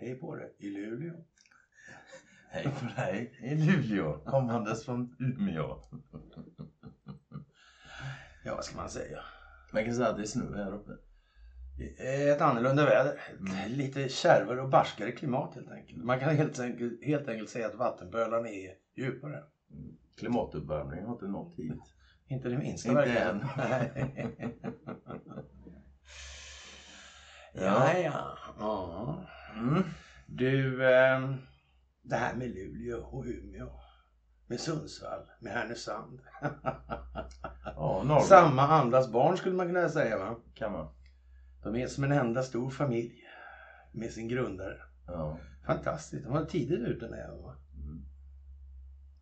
[0.00, 1.14] Hej på dig i Luleå.
[2.50, 5.78] Hej på dig i Luleå, kommandes från Umeå.
[8.44, 9.18] Ja, vad ska man säga?
[9.72, 10.92] Man kan säga att det är snö här uppe.
[12.32, 13.20] Ett annorlunda väder.
[13.38, 13.70] Mm.
[13.72, 16.04] lite kärvare och barskare klimat helt enkelt.
[16.04, 19.42] Man kan helt enkelt, helt enkelt säga att vattenpölarna är djupare.
[20.18, 21.72] Klimatuppvärmningen har inte nått hit.
[22.30, 23.40] Inte det minsta Inte verkligen.
[23.40, 23.46] än.
[27.54, 27.98] Ja.
[27.98, 29.28] ja, ja.
[29.56, 29.82] Mm.
[30.26, 31.36] Du, ehm,
[32.02, 33.70] det här med Luleå och Umeå.
[34.46, 36.20] Med Sundsvall, med Härnösand.
[37.64, 40.36] Ja, Norrland Samma andas barn skulle man kunna säga va?
[40.54, 40.88] kan man.
[41.62, 43.24] De är som en enda stor familj.
[43.92, 44.76] Med sin grundare.
[45.06, 45.38] Ja.
[45.66, 46.24] Fantastiskt.
[46.24, 47.56] De var tidigt ute när jag var.
[47.74, 48.04] Mm.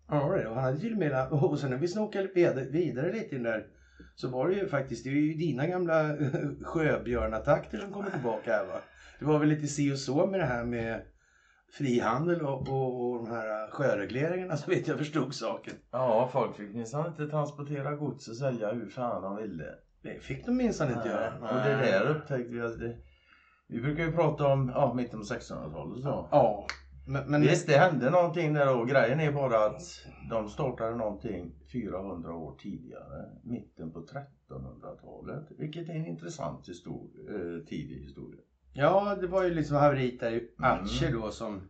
[0.09, 0.49] Ja, det.
[0.49, 3.39] Och han hade till och med, och sen när vi snokade vidare, vidare lite i
[3.39, 3.67] den där
[4.15, 6.17] så var det ju faktiskt, det är ju dina gamla
[6.65, 8.81] sjöbjörnatakter som kommer tillbaka här va.
[9.19, 11.03] Det var väl lite si och så med det här med
[11.73, 15.75] frihandel och, och, och de här sjöregleringarna så vet jag förstod saken.
[15.91, 19.65] ja, folk fick minsann inte transportera gods och sälja hur fan de ville.
[20.03, 21.33] Det fick de minsann inte göra.
[21.41, 22.97] Och det där upptäckte vi att det,
[23.67, 26.29] Vi brukar ju prata om ja, mitten på 1600-talet så.
[26.31, 26.67] Ja.
[27.07, 29.81] Men, men Visst, det hände någonting där och grejen är bara att
[30.31, 35.45] de startade någonting 400 år tidigare, mitten på 1300-talet.
[35.59, 38.41] Vilket är en intressant histor- eh, tid i historien.
[38.73, 40.85] Ja, det var ju liksom haveriet där i Mm.
[40.85, 41.69] Aceh då som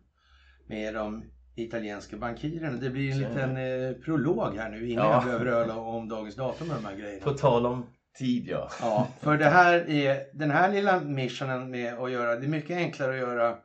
[0.66, 2.76] med de italienska bankirerna.
[2.76, 5.12] Det blir en liten eh, prolog här nu innan Ja.
[5.14, 7.24] jag behöver öla om dagens datum med de här grejerna.
[7.24, 7.86] På tal om
[8.18, 8.68] tid ja.
[8.80, 12.76] Ja, för det här är den här lilla missionen med att göra, det är mycket
[12.76, 13.56] enklare att göra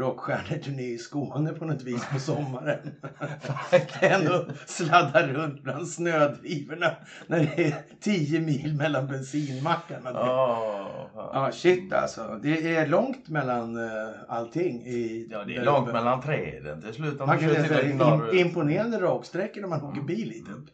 [0.00, 2.78] rockstjärneturné i Skåne på något vis på sommaren.
[4.00, 6.90] än att sladda runt bland snödrivorna
[7.26, 10.10] när det är 10 mil mellan bensinmackarna.
[10.10, 11.30] Ja, fan.
[11.32, 12.38] Ja, shit alltså.
[12.42, 14.86] Det är långt mellan uh, allting.
[14.86, 15.92] I, ja, det är långt uppe.
[15.92, 17.18] mellan träden till slut.
[17.18, 20.66] Man kan säga imponerande raksträckor när man åker bil hit upp.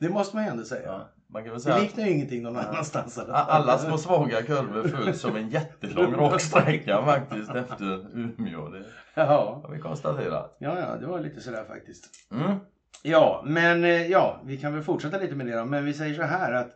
[0.00, 0.86] Det måste man ju ändå säga.
[0.86, 3.18] Ja, man kan väl Det säga liknar ju ingenting någon annanstans.
[3.18, 8.68] alla små svaga kurvor följs som en jättelång raksträcka faktiskt efter Umeå.
[8.68, 8.84] Det
[9.14, 10.56] Ja, har vi konstaterat.
[10.60, 12.04] ja, ja, det var lite sådär faktiskt.
[12.32, 12.56] Mm.
[13.02, 15.64] Ja, men eh, ja, vi kan väl fortsätta lite med det då.
[15.64, 16.70] Men vi säger så här att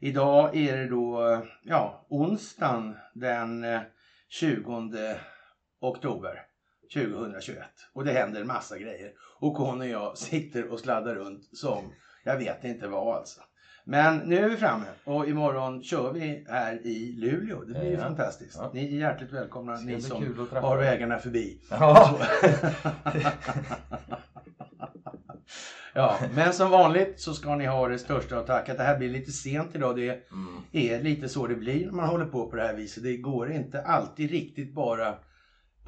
[0.00, 3.80] idag är det då, eh, ja, onsdagen den eh,
[4.28, 4.90] 20
[5.80, 6.40] oktober
[6.94, 7.62] 2021.
[7.92, 9.12] Och det händer en massa grejer.
[9.40, 11.92] Och hon och jag sitter och sladdar runt som,
[12.24, 13.40] jag vet inte vad alltså.
[13.90, 17.60] Men nu är vi framme och imorgon kör vi här i Luleå.
[17.64, 18.00] Det blir ju Ja.
[18.02, 18.56] fantastiskt.
[18.60, 18.70] Ja.
[18.74, 21.60] Ni är hjärtligt välkomna, ni som har vägarna förbi.
[21.70, 22.18] Ja.
[25.94, 28.68] Ja, men som vanligt så ska ni ha det största av tack.
[28.68, 29.96] Att det här blir lite sent idag.
[29.96, 30.62] Det Mm.
[30.72, 33.02] är lite så det blir när man håller på på det här viset.
[33.02, 35.14] Det går inte alltid riktigt bara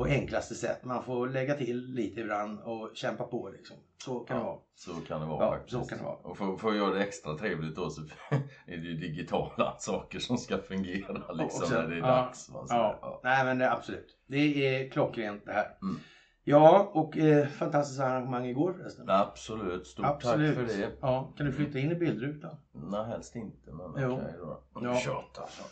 [0.01, 0.85] på enklaste sätt.
[0.85, 3.77] Man får lägga till lite ibland och kämpa på liksom.
[4.05, 4.59] Så kan det vara.
[4.75, 5.71] Så kan det vara Ja, faktiskt.
[5.73, 6.17] så kan det vara.
[6.17, 8.01] Och för, för att göra det extra trevligt då så
[8.67, 11.75] är det ju digitala saker som ska fungera liksom också.
[11.75, 12.07] när det är Ja.
[12.07, 12.51] dags.
[12.51, 13.21] va, så Ja, ja.
[13.25, 14.19] nej men det, absolut.
[14.27, 14.37] Det
[14.77, 15.77] är klockrent det här.
[15.83, 15.97] Mm.
[16.45, 19.11] Ja, och eh, fantastiskt arrangemang igår förresten.
[19.11, 20.57] Absolut, stort Absolut.
[20.57, 20.91] tack för det.
[21.01, 22.57] Ja, kan du flytta in i bildrutan?
[22.73, 24.63] Nej, helst inte men okej då.
[24.75, 24.95] Ja.
[24.97, 25.63] Tjata så.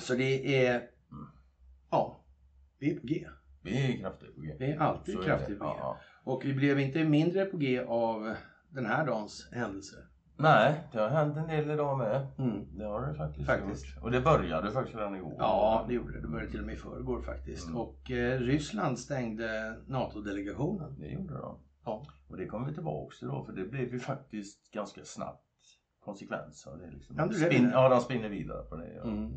[0.00, 0.82] Så det är,
[1.90, 2.17] ja,
[2.78, 3.26] vi är på G.
[3.62, 4.54] Vi är kraftigt på G.
[4.58, 5.64] Vi är alltid Så är kraftigt det.
[5.64, 5.72] på G.
[5.78, 5.96] Ja.
[6.24, 8.34] Och vi blev inte mindre på G av
[8.70, 9.98] den här dagens händelser.
[10.40, 12.26] Nej, det har hänt en del idag med.
[12.38, 12.78] Mm.
[12.78, 13.86] Det har det faktiskt, Faktiskt.
[13.94, 14.04] gjort.
[14.04, 15.34] Och det började faktiskt redan igår.
[15.38, 16.20] Ja, det gjorde det.
[16.20, 17.66] Det började till och med i förrgår faktiskt.
[17.66, 17.76] Mm.
[17.80, 21.00] Och eh, Ryssland stängde NATO-delegationen.
[21.00, 21.58] Det gjorde de.
[21.84, 22.02] Ja.
[22.28, 25.44] Och det kommer vi tillbaks till då för det blev ju faktiskt ganska snabbt
[26.00, 26.76] konsekvenser.
[26.80, 28.92] Det är liksom, Ja, det spin, ja, de spinner vidare på det.
[28.94, 29.02] Ja.
[29.02, 29.32] Mm.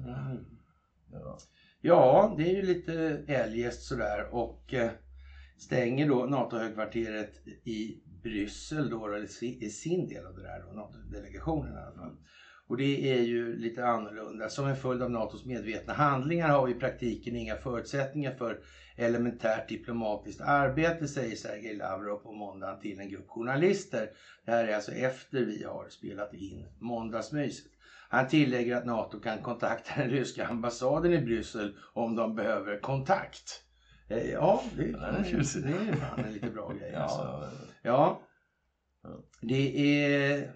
[1.12, 1.38] Ja.
[1.84, 4.90] Ja, det är ju lite eljest sådär och eh,
[5.58, 11.74] stänger då NATO-högkvarteret i Bryssel då, eller i sin del av det där då, NATO-delegationen
[11.74, 12.16] i alla fall.
[12.68, 14.50] Och det är ju lite annorlunda.
[14.50, 18.59] Som en följd av NATOs medvetna handlingar har vi i praktiken inga förutsättningar för
[18.96, 24.09] elementärt diplomatiskt arbete, säger Sergej Lavrov på måndagen till en grupp journalister.
[24.46, 27.72] Det här är alltså efter vi har spelat in måndagsmyset.
[28.11, 33.63] Han tillägger att NATO kan kontakta den ryska ambassaden i Bryssel om de behöver kontakt.
[34.09, 36.96] Eh, Ja, det, är det är fan en lite bra grej.
[36.96, 37.17] Alltså.
[37.17, 37.49] Ja,
[37.81, 38.22] Ja.
[39.03, 39.23] Ja.
[39.41, 40.53] Det är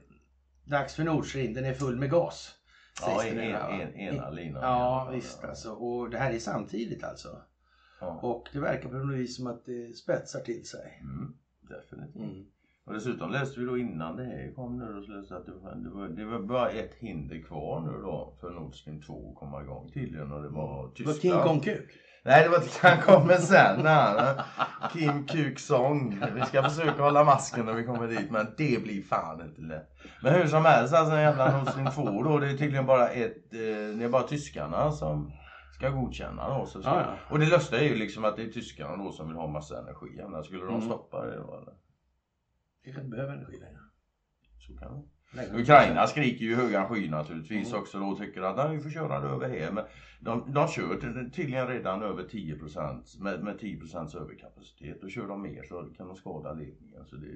[0.65, 1.53] dags för Nord Stream.
[1.53, 2.55] Den är full med gas.
[3.01, 4.61] ja en, det en, en, ena linan.
[4.63, 5.71] Ja, visst alltså.
[5.71, 7.41] Och det här är samtidigt alltså.
[7.99, 8.19] Ja.
[8.23, 11.01] Och det verkar på något vis som att det spetsar till sig.
[11.01, 12.33] Mm, definitivt.
[12.33, 12.45] Mm.
[12.85, 15.51] Och dessutom läste vi då innan det här kom nu då så läste att det
[15.51, 19.29] var, det, var, det var bara ett hinder kvar nu då för Nord Stream 2
[19.31, 21.43] att komma igång tydligen och det var Det var King Tyskland.
[21.43, 21.89] Kong Kuk.
[22.25, 23.79] Nej, det var inte han kommer sen.
[23.83, 24.35] Nej.
[24.93, 26.23] Kim Kuk Song.
[26.35, 29.89] Vi ska försöka hålla masken när vi kommer dit, men det blir fan inte lätt.
[30.23, 33.53] Men hur som helst, alltså jävla Nord Stream 2 då, det är tydligen bara ett,
[33.53, 35.31] eh, det är bara tyskarna som
[35.75, 36.65] ska godkänna då.
[36.65, 36.89] Så, så.
[36.89, 37.13] Ja, ja.
[37.29, 39.79] Och det lustiga är ju liksom att det är tyskarna då som vill ha massa
[39.79, 40.21] energi.
[40.25, 40.81] Annars skulle de Mm.
[40.81, 41.73] stoppa det då eller?
[42.85, 43.79] Vi kan inte behöva energi längre.
[44.67, 45.07] Så kan.
[45.33, 45.61] Längre.
[45.61, 47.81] Ukraina skriker ju höga sky naturligtvis Mm.
[47.81, 49.71] också då tycker att "Nej, vi får köra det över här.
[49.71, 49.83] Men
[50.19, 52.57] de, de kör till- tydligen redan över 10
[53.19, 55.03] med, med 10% överkapacitet.
[55.03, 57.05] Och kör de mer så kan de skada ledningen.
[57.05, 57.27] Så det,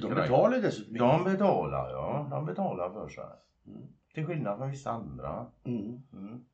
[0.00, 0.94] De betalar ju dessutom.
[0.94, 3.24] de betalar ja, de betalar för sig.
[3.66, 3.82] Mm.
[4.14, 5.46] Till skillnad från vissa andra.
[5.64, 6.02] Mm.
[6.12, 6.44] Mm.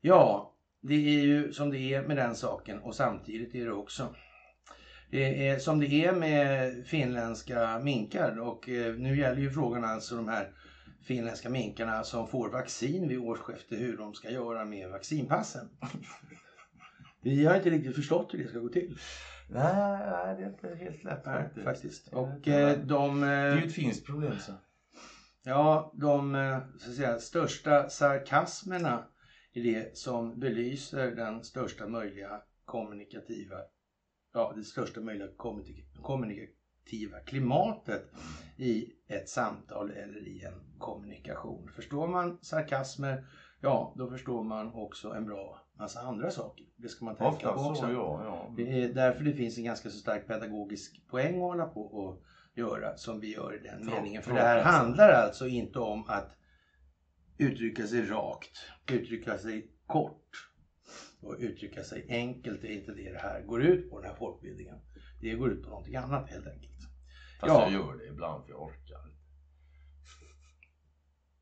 [0.00, 4.14] Ja, det är ju som det är med den saken och samtidigt är det också
[5.10, 10.16] det är som det är med finländska minkar och eh, nu gäller ju frågan alltså
[10.16, 10.52] de här
[11.02, 15.68] finländska minkarna som får vaccin vid årsskiftet hur de ska göra med vaccinpassen.
[17.22, 18.98] Vi har inte riktigt förstått hur det ska gå till.
[19.50, 21.64] Nej, nej, det är inte helt lätt Nej, faktiskt.
[21.64, 22.10] faktiskt.
[22.10, 24.52] Det är Och eh, de, Det är eh, ju ett finskt problem så.
[25.44, 29.04] ja, de eh, så att säga, största sarkasmerna
[29.52, 33.56] i det som belyser den största möjliga kommunikativa,
[34.32, 38.10] ja det största möjliga kommunik- kommunikativa klimatet
[38.56, 41.70] i ett samtal eller i en kommunikation.
[41.76, 43.26] Förstår man sarkasmer,
[43.60, 46.66] ja då förstår man också en bra massa andra saker.
[46.76, 47.92] Det ska man tänka Ofta på så, också.
[47.92, 48.20] ja.
[48.24, 48.54] ja.
[48.56, 52.22] Det är därför det finns en ganska så stark pedagogisk poäng att hålla på och
[52.54, 54.22] göra som vi gör i den Frå- meningen.
[54.22, 56.34] För det här handlar alltså inte om att
[57.38, 58.58] uttrycka sig rakt,
[58.92, 60.27] uttrycka sig kort
[61.20, 62.62] och uttrycka sig enkelt.
[62.62, 64.78] Det är inte det det här går ut på, den här folkbildningen.
[65.20, 66.74] Det går ut på någonting annat helt enkelt.
[67.40, 67.62] Fast Ja.
[67.62, 69.08] jag gör det ibland för jag orkar.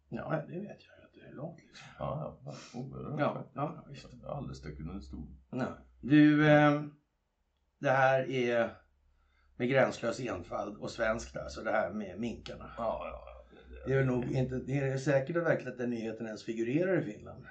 [0.08, 1.58] Ja, det vet jag att det är långt.
[1.58, 1.87] Liksom.
[1.99, 2.55] Ja, ja.
[2.75, 3.20] Oerhört.
[3.20, 4.06] Ja, ja, visst.
[4.23, 5.26] Jag har aldrig stuckit under stol.
[5.50, 5.67] Nej.
[6.00, 6.82] Du, eh,
[7.78, 8.76] det här är
[9.56, 12.70] med gränslös enfald och svenskt alltså, det här med minkarna.
[12.76, 13.23] Ja, ja.
[13.87, 17.12] Det är nog inte, det är säkert och verkligen att den nyheten ens figurerar i
[17.12, 17.44] Finland.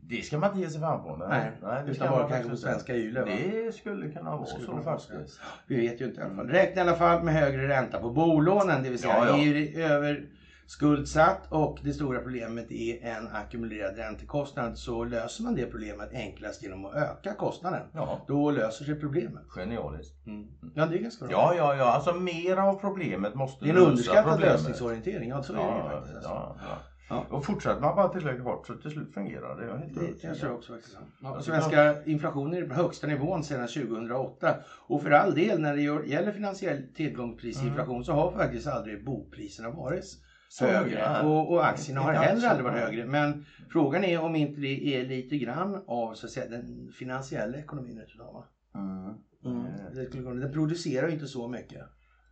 [0.00, 1.16] Det ska man inte ge sig fan på.
[1.16, 2.94] Nej, Nej, nej det utan bara kanske på svenska.
[2.96, 3.24] Yle?
[3.24, 5.40] Det skulle kunna vara skulle så faktiskt.
[5.66, 6.48] Vi vet ju inte i alla fall.
[6.48, 9.38] Räkna i alla fall med högre ränta på bolånen, det vill säga Ja, ja.
[9.44, 15.66] är det överskuldsatt och det stora problemet är en ackumulerad räntekostnad så löser man det
[15.66, 17.82] problemet enklast genom att öka kostnaden.
[17.92, 19.42] Ja, Då löser sig problemet.
[19.48, 20.26] genialiskt.
[20.26, 20.46] Mm.
[20.74, 21.32] Ja, det är ganska bra.
[21.36, 21.84] Ja, ja, ja.
[21.84, 24.52] Alltså mer av problemet måste det är en lösa underskattad problemet.
[24.52, 25.28] lösningsorientering.
[25.28, 26.14] Ja, så är det ju faktiskt.
[26.16, 26.30] Alltså.
[26.30, 26.76] ja, ja.
[27.08, 27.26] Ja.
[27.30, 29.66] Och fortsätter man bara tillräckligt hårt så till slut fungerar det.
[29.66, 30.96] Jag helt Det, jag också faktiskt.
[31.22, 34.54] Ja, svenska inflationen är på högsta nivån sedan 2008.
[34.88, 40.04] Och för all del när det gäller finansiell tillgångsprisinflation så har faktiskt aldrig bopriserna varit
[40.48, 41.22] Så högre.
[41.22, 43.04] Och, och aktierna har heller aldrig varit högre.
[43.04, 47.58] Men frågan är om inte det är lite grann av så att säga, den finansiella
[47.58, 48.44] ekonomin utav?
[48.74, 49.14] Mm.
[49.44, 50.10] Mm.
[50.12, 51.82] Kunna- Den producerar ju inte så mycket.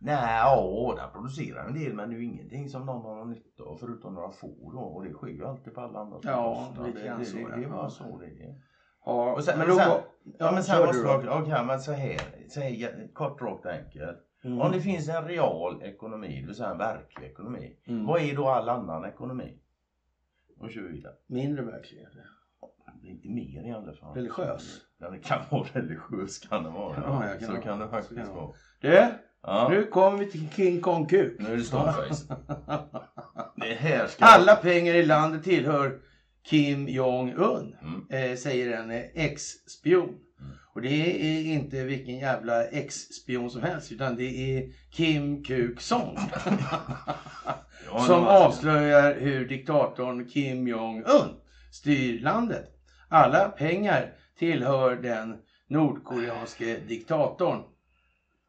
[0.05, 3.63] Nej, ja, den producerar en del men det är ju ingenting som någon har nytta
[3.63, 4.79] av förutom några få då.
[4.79, 7.55] Och det sker ju alltid på alla andra Ja, lite grann så, det, ja.
[7.55, 8.55] det är bara så det är.
[9.05, 10.03] Ja, Och sen- men då, sen- ja,
[10.39, 11.31] Ja, men sen måste då.
[11.33, 12.19] okej men så här,
[12.49, 14.17] så här kort rakt enkelt.
[14.43, 14.61] Mm.
[14.61, 17.77] Om det finns en real ekonomi, det vill säga en verklig ekonomi.
[17.87, 18.05] Mm.
[18.05, 19.59] Vad är då all annan ekonomi?
[20.59, 21.13] Och kör vidare.
[21.27, 21.63] Mindre
[23.07, 24.15] är inte mer i alla fall.
[24.15, 24.81] Religiös.
[24.97, 27.03] Ja, det kan vara religiös kan det vara.
[27.07, 28.51] Ja, jag kan så kan det Så faktiskt kan det vara.
[28.81, 29.05] Du,
[29.47, 29.67] Ja.
[29.69, 31.35] nu kommer vi till King Kong Kuk.
[31.39, 32.35] Nu är det stoneface.
[33.55, 34.25] Det här ska...
[34.25, 35.99] Alla pengar i landet tillhör
[36.49, 38.31] Kim Jong-Un, Mm.
[38.31, 40.15] eh, säger en eh, ex-spion.
[40.73, 40.87] Och det
[41.25, 46.17] är inte vilken jävla ex-spion som helst, utan det är Kim Kuk Song.
[48.07, 51.29] Som avslöjar hur diktatorn Kim Jong-Un
[51.71, 52.65] styr landet.
[53.09, 55.35] Alla pengar tillhör den
[55.69, 57.61] nordkoreanske diktatorn.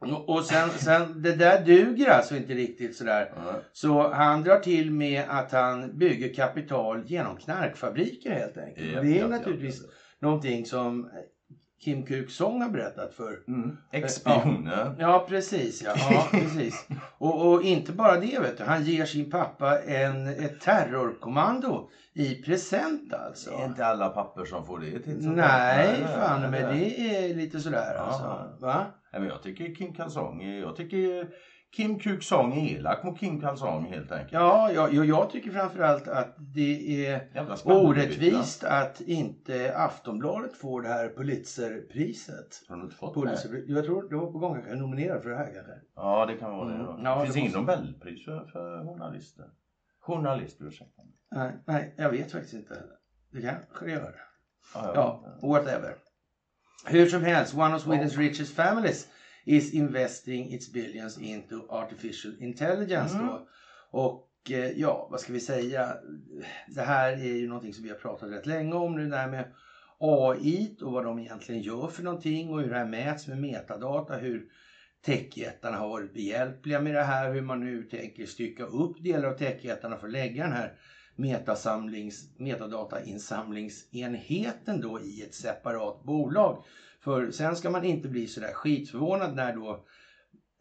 [0.00, 3.32] Och- sen, sen, det där duger alltså inte riktigt sådär.
[3.36, 3.60] Ja.
[3.72, 8.96] Så han drar till med att han bygger kapital genom knarkfabriker helt enkelt.
[8.96, 9.88] Och det är ja, naturligtvis ja,
[10.20, 11.10] någonting som
[11.80, 13.38] Kim Kuk Song har berättat för.
[13.48, 13.76] Mm.
[13.92, 14.96] Ex-spioner.
[14.98, 15.82] Ja, precis.
[15.82, 16.86] Ja, ja precis.
[17.18, 18.64] Och, och inte bara det, vet du.
[18.64, 23.50] Han ger sin pappa en, ett terrorkommando i present alltså.
[23.50, 26.16] Det är inte alla papper som får det till Nej, här.
[26.16, 28.00] fan men det är lite sådär Ja.
[28.00, 28.56] alltså.
[28.66, 28.86] Va?
[29.12, 31.28] Nej, men jag tycker Kim Kalsong jag tycker
[31.76, 34.32] Kim Kuk Song är elak mot Kim Kalsong helt enkelt.
[34.32, 37.28] Ja, jag, jag, jag tycker framförallt att det är
[37.64, 42.62] orättvist att inte Aftonbladet får det här Pulitzerpriset.
[42.68, 43.20] Har du inte fått det?
[43.20, 45.72] Pulitzer, jag tror det var på gång kanske, nominerad för det här kanske.
[45.96, 46.74] Ja, det kan vara det.
[46.74, 46.86] Mm.
[46.86, 47.00] Då.
[47.04, 49.44] Ja, det finns det ingen måste- Nobelpris för, för journalister.
[50.00, 51.02] Journalister, ursäkta.
[51.30, 52.82] Nej, nej, jag vet faktiskt inte.
[53.32, 54.14] Det kanske det gör.
[54.74, 55.46] Ja, Ja, inte.
[55.46, 55.94] whatever.
[56.86, 59.08] Hur som helst, one of Sweden's richest families
[59.46, 63.26] is investing its billions into artificial intelligence Mm.
[63.26, 63.48] då.
[63.90, 65.96] Och eh, ja, vad ska vi säga?
[66.66, 69.26] Det här är ju någonting som vi har pratat rätt länge om nu, det här
[69.26, 69.46] med
[69.98, 74.16] AI och vad de egentligen gör för någonting och hur det här mäts med metadata,
[74.16, 74.44] hur
[75.04, 79.32] techjättarna har varit behjälpliga med det här, hur man nu tänker stycka upp delar av
[79.32, 80.72] techjättarna för att lägga den här
[81.16, 86.58] metasamlings, metadatainsamlingsenheten då i ett separat bolag.
[87.06, 89.86] För sen ska man inte bli sådär skitförvånad när då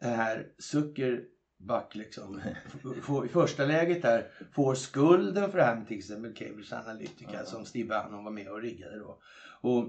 [0.00, 2.40] det här Zuckerbuck liksom
[3.26, 7.44] i första läget här får skulden för det här med till exempel Cambridge Analytica Ja.
[7.44, 9.18] som Steve Bannon var med och riggade då.
[9.60, 9.88] Och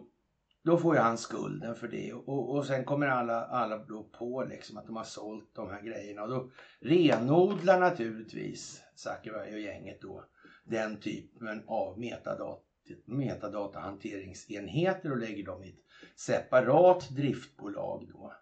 [0.64, 4.44] då får ju han skulden för det och, och sen kommer alla, alla då på
[4.44, 10.02] liksom att de har sålt de här grejerna och då renodlar naturligtvis Zuckerberg och gänget
[10.02, 10.24] då
[10.64, 12.67] den typen av metadat
[13.06, 15.76] metadatahanteringsenheter och lägger dem i ett
[16.16, 18.34] separat driftbolag då.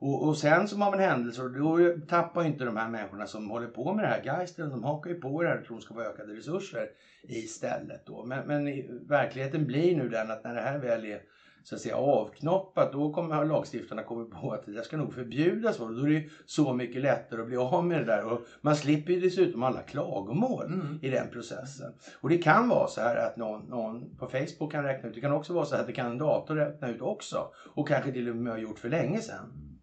[0.00, 3.26] Och, och sen som av en händelse, och då tappar ju inte de här människorna
[3.26, 5.76] som håller på med det här geisten, de hakar ju på det här och tror
[5.76, 6.88] de ska få ökade resurser
[7.22, 8.24] istället då.
[8.24, 8.64] Men, men
[9.08, 11.20] verkligheten blir nu den att när det här väl är
[11.64, 15.80] så att säga avknoppat, då kommer lagstiftarna komma på att det där ska nog förbjudas.
[15.80, 18.24] Och då är det ju så mycket lättare att bli av med det där.
[18.24, 20.98] Och man slipper ju dessutom alla klagomål Mm.
[21.02, 21.92] i den processen.
[22.20, 25.14] Och det kan vara så här att någon, någon på Facebook kan räkna ut.
[25.14, 27.48] Det kan också vara så här att det kan en dator räkna ut också.
[27.74, 29.78] Och kanske till och med ha gjort för länge sedan.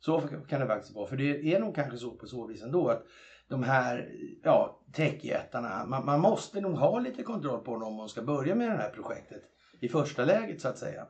[0.00, 1.06] Så kan det faktiskt vara.
[1.06, 3.02] För det är nog kanske så på så vis ändå att
[3.48, 4.08] de här
[4.42, 8.54] ja, techjättarna, man, man måste nog ha lite kontroll på dem om man ska börja
[8.54, 9.42] med det här projektet
[9.84, 11.06] i första läget så att säga.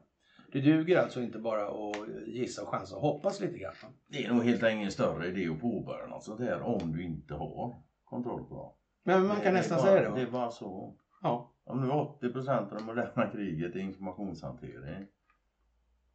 [0.52, 3.74] Det duger alltså inte bara att gissa och chansa och hoppas lite grann.
[4.08, 7.02] Det är nog helt enkelt ingen större idé att påbörja något sånt här om du
[7.04, 9.42] inte har kontroll på Men man det.
[9.42, 10.16] kan är nästan bara, säga det va?
[10.16, 10.96] Det är bara så.
[11.22, 11.54] Ja.
[11.64, 15.06] Om nu 80% av det moderna kriget är informationshantering.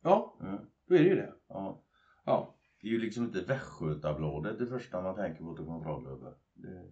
[0.01, 0.57] ja, Mm.
[0.87, 1.33] då är det ju det.
[1.49, 1.83] Ja.
[2.25, 2.55] Ja.
[2.81, 6.33] Det är ju liksom inte Västgötabladet det första man tänker på att ta kontroll över.
[6.53, 6.89] Det,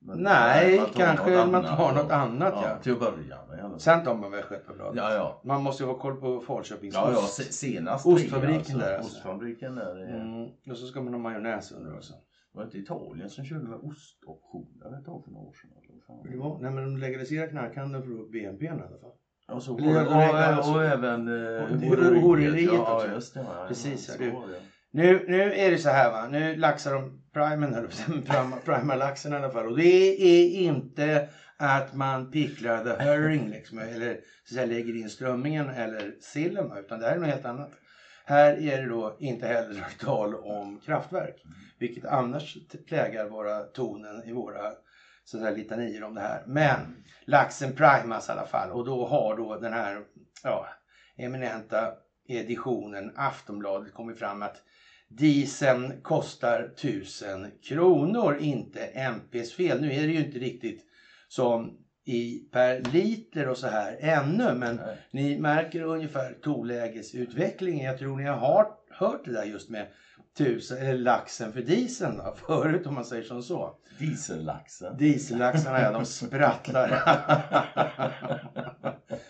[0.00, 2.68] men- Nej, man kanske man annat tar något annat ja.
[2.68, 3.80] Ja, till att börja med.
[3.80, 4.96] Sen tar man Västgötabladet.
[4.96, 5.40] Ja, ja.
[5.44, 9.16] Man måste ju ha koll på Falköpings Ja, ja, senast Ostfabriken tre, där, alltså.
[9.16, 9.96] Ostfabriken där.
[9.96, 12.12] är- Mm, och så ska man ha majonnäs under också.
[12.52, 15.70] Var det inte Italien som körde med ostoptioner ett tag för några år sedan?
[16.28, 19.12] Eller var, nej men de legaliserar knarkhandeln för att få upp BNP i alla fall.
[19.48, 19.72] Ja, så.
[19.74, 21.34] Och, räknar- och, och även Och-
[21.94, 23.06] eh, och- horeriet ja, också.
[23.08, 23.40] Ja, just det.
[23.40, 24.42] Ja, Precis, ja, ja.
[24.90, 29.36] Nu, nu är det så här va, nu laxar de primen, eller prima- primalaxen i
[29.36, 29.66] alla fall.
[29.66, 34.96] Och det är inte att man picklar the herring liksom, eller så att säga, lägger
[34.96, 37.70] in strömmingen eller sillen utan det här är något helt annat.
[38.24, 41.42] Här är det då inte heller tal om kraftverk,
[41.78, 42.56] vilket annars
[42.88, 44.72] plägar vara tonen i våra
[45.24, 46.42] så att säga, litanier om det här.
[46.46, 50.02] Men laxen primas i alla fall och då har då den här
[50.42, 50.66] ja,
[51.16, 51.92] eminenta
[52.28, 54.62] editionen Aftonbladet kommit fram att
[55.08, 59.80] dieseln kostar 1000 kronor, inte MPs fel.
[59.80, 60.84] Nu är det ju inte riktigt
[61.28, 64.96] som i per liter och så här ännu, men Nej.
[65.10, 67.86] ni märker ungefär tonlägesutvecklingen.
[67.86, 69.86] Jag tror ni har hört det där just med
[70.38, 73.74] tusen, eller laxen för dieseln då, förut om man säger som så.
[73.98, 74.96] Diesellaxen.
[74.96, 77.02] Diesellaxarna ja, de sprattlar.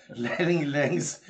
[0.08, 1.20] Läng, längs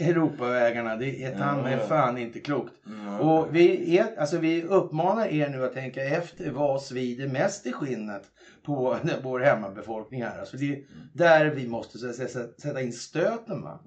[0.00, 0.96] Europavägarna.
[0.96, 2.86] Det är ta mig fan inte klokt.
[2.86, 3.20] Mm.
[3.20, 7.72] Och vi, är, alltså vi uppmanar er nu att tänka efter vad svider mest i
[7.72, 8.22] skinnet
[8.66, 10.38] på vår hemmabefolkning här.
[10.38, 10.78] Alltså det är
[11.14, 13.62] där vi måste sätta in stöten.
[13.62, 13.80] Va?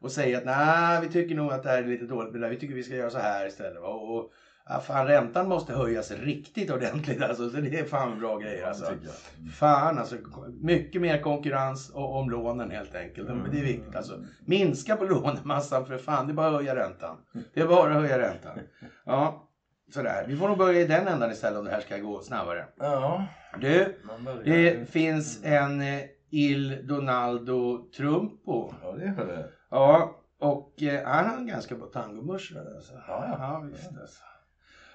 [0.00, 2.50] Och säga att nej, vi tycker nog att det här är lite dåligt.
[2.50, 3.82] Vi tycker vi ska göra så här istället.
[3.82, 3.88] Va?
[3.88, 4.32] Och
[4.68, 7.22] ja, fan, räntan måste höjas riktigt ordentligt.
[7.22, 8.66] Alltså, så det är fan bra grejer.
[8.66, 8.84] Alltså.
[8.84, 9.52] jag.
[9.52, 10.16] Fan alltså,
[10.60, 13.28] mycket mer konkurrens om lånen helt enkelt.
[13.28, 14.24] Men det är viktigt alltså.
[14.46, 17.16] Minska på lånemassan för fan, det är bara att höja räntan.
[17.54, 18.58] Det är bara att höja räntan.
[19.04, 19.48] Ja,
[19.94, 20.24] sådär.
[20.28, 22.66] Vi får nog börja i den ändan istället om det här ska gå snabbare.
[22.78, 23.26] Ja,
[23.60, 23.96] Du,
[24.44, 26.00] det finns en eh,
[26.30, 28.74] Il Donaldo Trumpo.
[28.82, 29.48] Ja, det gör det.
[29.70, 32.52] Ja, och eh, han har en ganska bra tangomusch.
[32.74, 32.92] Alltså.
[32.94, 33.36] Ja, ja.
[33.38, 34.22] ja visst alltså.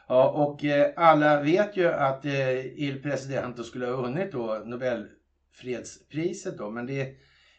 [0.07, 6.57] Ja, och eh, alla vet ju att eh, Il Presidente skulle ha vunnit då Nobelfredspriset
[6.57, 7.15] då, men det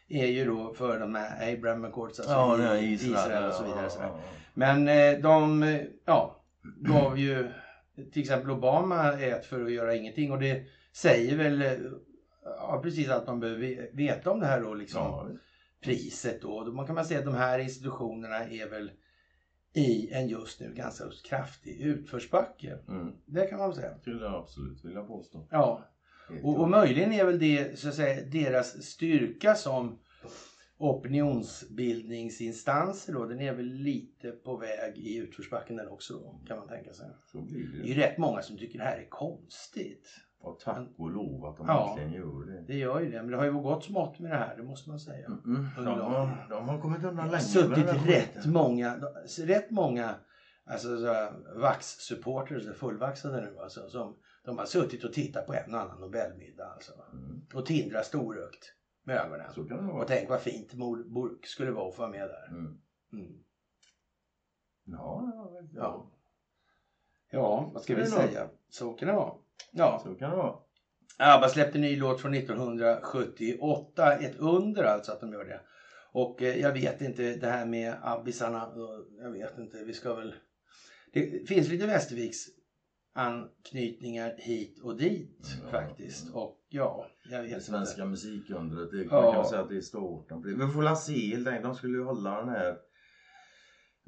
[0.07, 3.63] är ju då för de här Abraham Accords, alltså Ja, i Israel, Israel och så
[3.63, 3.87] vidare.
[3.99, 4.19] Ja, ja,
[4.53, 5.63] Men eh, de
[6.05, 7.51] ja, gav ju
[8.13, 10.63] till exempel Obama ett för att göra ingenting och det
[10.93, 11.71] säger väl eh,
[12.43, 15.27] ja, precis allt man behöver ve- veta om det här då liksom ja.
[15.83, 16.63] priset då.
[16.63, 18.91] Då man kan man säga att de här institutionerna är väl
[19.73, 22.77] i en just nu ganska kraftig utförsbacke.
[22.87, 23.13] Mm.
[23.25, 23.97] Det kan man väl säga.
[23.99, 25.47] Skulle jag absolut vilja påstå.
[25.51, 25.85] Ja,
[26.43, 29.99] och, och möjligen är väl det så att säga deras styrka som
[30.77, 36.67] opinionsbildningsinstanser då, den är väl lite på väg i utförsbacken den också då, kan man
[36.67, 37.07] tänka sig.
[37.31, 37.87] Så blir Det är det.
[37.87, 40.07] ju rätt många som tycker det här är konstigt.
[40.41, 41.89] Och tack och lov att de Ja.
[41.89, 42.61] äntligen gör det.
[42.67, 44.89] Det gör ju det, men det har ju gått smått med det här, det måste
[44.89, 45.25] man säga.
[45.27, 47.39] Mm, de, har, de har kommit undan länge.
[47.39, 48.99] suttit rätt många,
[49.39, 50.15] rätt många
[50.65, 50.87] alltså,
[51.55, 56.65] vax-supporters, fullvaxade nu alltså, som de har suttit och tittat på en och annan Nobelmiddag
[56.65, 56.93] alltså.
[57.13, 59.51] Mm, Och tindrar storögt med ögonen.
[59.53, 60.01] så kan det vara.
[60.01, 62.47] Och tänk vad fint Burk skulle vara att få vara med där.
[62.49, 62.81] Mm.
[63.13, 63.43] Mm.
[64.83, 65.33] Ja,
[65.75, 66.11] ja,
[67.29, 67.69] ja.
[67.73, 68.47] Vad ska vi säga?
[68.69, 69.33] Så kan det vara.
[69.71, 70.55] Ja, Så kan det vara.
[71.17, 74.13] ABBA släppte en ny låt från 1978.
[74.13, 75.61] Ett under alltså att de gör det.
[76.11, 78.61] Och eh, jag vet inte det här med abbisarna.
[78.63, 80.35] eh, Jag vet inte, vi ska väl...
[81.13, 82.37] Det finns lite Västerviks
[83.15, 85.69] anknytningar hit och dit Ja.
[85.71, 86.29] faktiskt.
[86.33, 88.09] Och ja, jag vet Det svenska inte.
[88.09, 89.21] musikundret, det, Ja.
[89.21, 90.31] man kan säga att det är stort.
[90.45, 91.63] Vi får la se helt enkelt.
[91.63, 92.77] De skulle ju hålla den här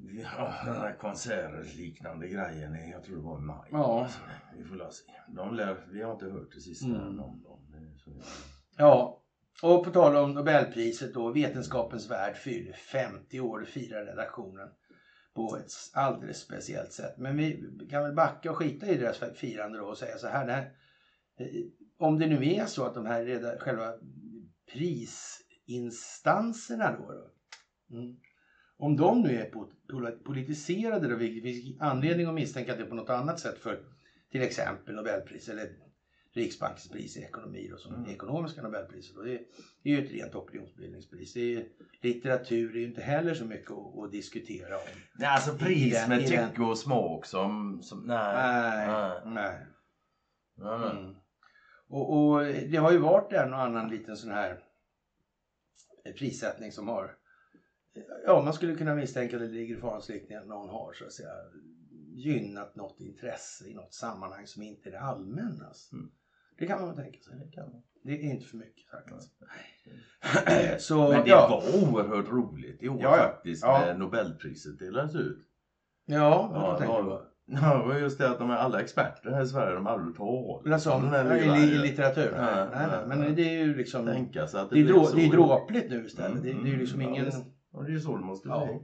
[0.04, 3.70] Ja, den här konsertliknande grejen, jag tror det var i maj.
[3.72, 4.04] Ja.
[4.04, 4.20] Alltså,
[4.58, 5.04] vi får la se.
[5.28, 7.02] De lär, vi har inte hört det sista Mm.
[7.02, 7.44] om dem.
[8.78, 9.24] Ja,
[9.64, 11.32] och på tal om Nobelpriset då.
[11.32, 14.70] Vetenskapens värld fyller 50 år, firar redaktionen
[15.36, 17.18] på ett alldeles speciellt sätt.
[17.18, 20.48] Men vi kan väl backa och skita i deras firande då och säga så här.
[20.48, 20.72] Här
[21.40, 21.48] eh,
[21.98, 23.94] om det nu är så att de här själva
[24.74, 27.12] prisinstanserna då.
[27.12, 27.32] då
[27.98, 28.18] mm,
[28.82, 32.84] om de nu är po- pol- politiserade då, vilket finns anledning att misstänka att det
[32.84, 33.80] är på något annat sätt för
[34.32, 35.70] till exempel Nobelpris eller
[36.34, 38.10] Riksbankens pris i ekonomi då, som Mm.
[38.10, 39.18] ekonomiska Nobelpriset.
[39.18, 39.42] Och det, är,
[39.84, 41.34] ju ett rent opinionsbildningspris.
[41.34, 41.66] Det är,
[42.02, 44.84] litteratur är ju inte heller så mycket att, att diskutera om.
[45.20, 47.82] Nej, alltså pris med tycke och smak som...
[47.84, 48.34] som nej.
[48.36, 49.24] Nej, nej.
[49.26, 49.58] nej.
[50.56, 50.92] nej, nej.
[50.92, 51.16] Mm.
[51.88, 54.60] Och, och det har ju varit en och annan liten sån här
[56.18, 57.16] prissättning som har
[58.26, 61.06] Ja, man skulle kunna misstänka att det ligger i farans riktning att någon har så
[61.06, 61.30] att säga
[62.14, 65.90] gynnat något intresse i något sammanhang som inte är det allmännas.
[65.94, 66.12] Mm.
[66.58, 67.34] Det kan man väl tänka sig.
[67.46, 67.82] Det kan man.
[68.04, 69.32] Det är inte för mycket faktiskt.
[70.46, 70.76] Nej.
[70.80, 71.48] så, Men det ja.
[71.50, 73.80] var oerhört roligt i år Ja, faktiskt Ja.
[73.86, 75.48] när Nobelpriset delades ut.
[76.06, 77.02] Ja, Ja, tänker ja.
[77.02, 77.22] du på?
[77.46, 80.16] Ja, det var just det att de är alla experter här i Sverige, de aldrig
[80.74, 82.32] Alltså, om den här i, i litteratur?
[82.38, 84.06] Nej, Nej, nej, nej, men det är ju liksom...
[84.06, 86.44] Tänka sig att det, Det är, drå, det är dråpligt nu istället.
[86.44, 87.26] Det, Mm, det är ju liksom mm, ingen...
[87.26, 88.66] ja, Och det är ju så det måste Ja.
[88.66, 88.80] bli.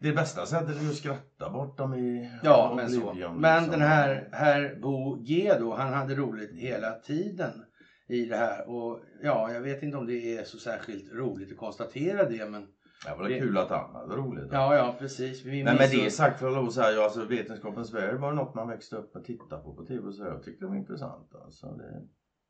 [0.00, 3.12] Det bästa sättet är ju att skratta bort dem i Ja, men så.
[3.14, 3.16] Men
[3.62, 3.70] liksom.
[3.70, 7.64] den här herr Bo G då, han hade roligt hela tiden
[8.08, 8.68] i det här.
[8.70, 12.66] Och ja, jag vet inte om det är så särskilt roligt att konstatera det, men
[13.06, 14.48] Ja, var det det- kul att han hade roligt.
[14.52, 15.44] ja, ja, precis.
[15.44, 18.32] Vi Men med det sagt får jag lov att säga, ja, alltså Vetenskapens värld var
[18.32, 20.24] något man växte upp och tittade på på tv så.
[20.24, 21.34] Jag tyckte det var intressant.
[21.34, 22.02] Alltså, det...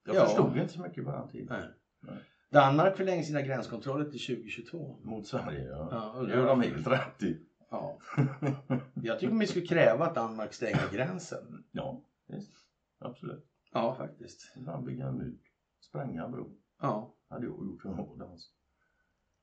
[0.06, 0.24] Jag Ja.
[0.24, 1.46] förstod inte så mycket på den tiden.
[1.50, 1.68] Nej.
[2.02, 2.16] Nej.
[2.52, 4.96] Danmark förlänger sina gränskontroller till 2022.
[5.02, 5.88] Mot Sverige, ja.
[5.90, 7.46] Ja, det gör de helt rätt i.
[7.70, 7.98] Ja.
[8.94, 11.64] Jag tycker vi skulle kräva att Danmark stänger gränsen.
[11.72, 12.52] ja, visst.
[12.98, 13.46] Absolut.
[13.72, 14.52] Ja, faktiskt.
[14.56, 15.38] Ibland bygga en mur.
[15.80, 16.56] Spränga en bro.
[16.80, 18.50] Ja, hade jag gjort för några alltså.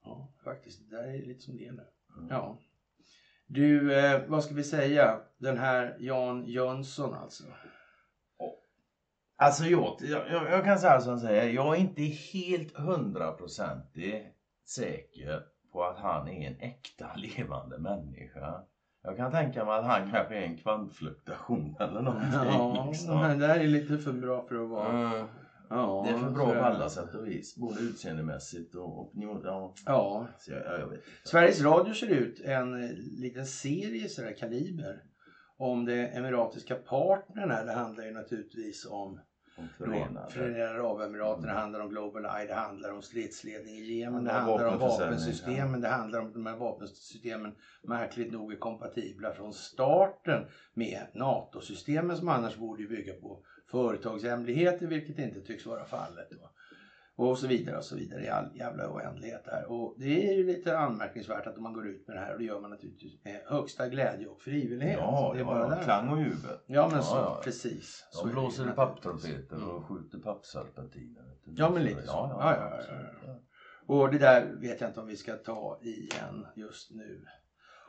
[0.04, 0.90] ja faktiskt.
[0.90, 1.86] Det där är lite som det är nu.
[2.18, 2.28] Mm.
[2.30, 2.60] Ja.
[3.48, 5.22] Du, eh, vad ska vi säga?
[5.38, 7.44] Den här Jan Jönsson alltså.
[9.42, 14.34] Alltså jag, jag, jag kan säga som säger, jag är inte helt hundraprocentig
[14.66, 18.64] säker på att han är en äkta levande människa.
[19.04, 22.30] Jag kan tänka mig att han kanske är en kvantfluktuation eller någonting.
[22.34, 23.20] Ja, liksom.
[23.22, 25.14] men det där är lite för bra för att vara...
[25.14, 25.28] Mm.
[25.70, 26.90] Ja, Det är för bra på alla det.
[26.90, 27.56] sätt och vis.
[27.58, 29.42] Både utseendemässigt och opinion.
[29.44, 30.28] Ja, Ja.
[30.48, 31.00] jag, jag vet.
[31.24, 32.90] Sveriges Radio ser ut en eh,
[33.22, 35.02] liten serie sådär kaliber
[35.58, 37.64] om de emiratiska partnerna.
[37.64, 39.20] Det handlar ju naturligtvis om
[39.78, 40.70] förenade.
[40.70, 44.80] Arabemiraten, det handlar om Global Eye, det handlar om stridsledning i Jemen, det handlar om
[44.80, 51.08] vapensystemen, det handlar om att de här vapensystemen märkligt nog är kompatibla från starten med
[51.14, 56.28] NATO-systemen som annars borde bygga på företagshemligheter, vilket inte tycks vara fallet.
[56.30, 56.50] Då.
[57.22, 59.72] Och så vidare och så vidare i all jävla oändlighet här.
[59.72, 62.46] Och det är ju lite anmärkningsvärt att man går ut med det här och det
[62.46, 64.98] gör man naturligtvis med högsta glädje och frivillighet.
[65.00, 65.84] Ja, det är bara ja, där.
[65.84, 66.58] klang och jubel.
[66.66, 67.42] Ja men Ja, så, ja.
[67.44, 68.08] precis.
[68.12, 69.70] Så De det blåser i papptrumpeter Mm.
[69.70, 71.22] och skjuter pappserpentiner.
[71.24, 71.54] vet du.
[71.58, 72.12] Ja, men lite så.
[72.12, 72.80] Ja, ja,
[73.26, 73.40] ja.
[73.86, 77.26] Och det där vet jag inte om vi ska ta igen just nu.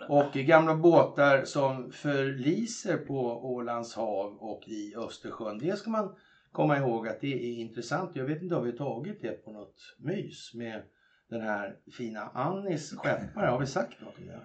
[0.08, 3.20] Och gamla båtar som förliser på
[3.54, 5.58] Ålands hav och i Östersjön.
[5.58, 6.16] Det ska man
[6.52, 8.16] komma ihåg att det är intressant.
[8.16, 10.82] Jag vet inte om vi har tagit det på något mys med
[11.30, 13.46] den här fina Annis skeppare.
[13.46, 14.40] Har vi sagt något om det?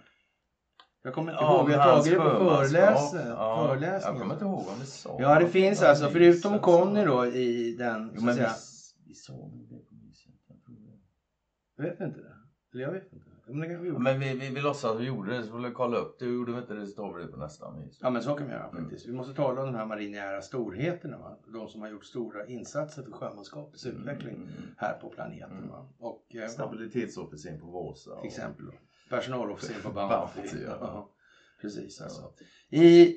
[1.03, 1.67] Jag kommer inte ihåg.
[1.67, 4.13] Vi har tagit det på föreläs- Ja, föreläsningar.
[4.13, 6.09] Jag kommer inte ihåg om vi sa Ja, det finns om alltså.
[6.09, 6.59] Förutom så.
[6.59, 8.53] Conny då i den, Jo, så men att vi, säga.
[9.07, 10.31] vi sa nog det på myset.
[10.47, 10.57] Jag
[11.77, 11.83] det.
[11.91, 12.35] Vet inte det?
[12.73, 13.24] Eller jag vet inte.
[13.47, 13.99] Men det kanske vi gjorde.
[14.03, 16.25] Men vi, vi, vi låtsas att vi gjorde det, så får vi kolla upp det.
[16.25, 17.99] Gjorde vi inte det så tar vi det på nästa vis.
[18.01, 18.83] Ja men så kan vi göra Mm.
[18.83, 19.07] faktiskt.
[19.07, 21.17] Vi måste tala om de här marinjära storheterna.
[21.17, 21.37] Va?
[21.53, 24.49] De som har gjort stora insatser för sjömanskapets utveckling Mm.
[24.77, 25.57] här på planeten.
[25.57, 25.69] Mm.
[25.69, 25.89] Va?
[25.99, 28.19] Och eh, Stabilitetsofficeren på Vasa.
[28.19, 28.71] till exempel då.
[29.09, 31.09] Personalofficer på Bounty, ja.
[31.61, 32.31] Precis alltså.
[32.69, 33.15] I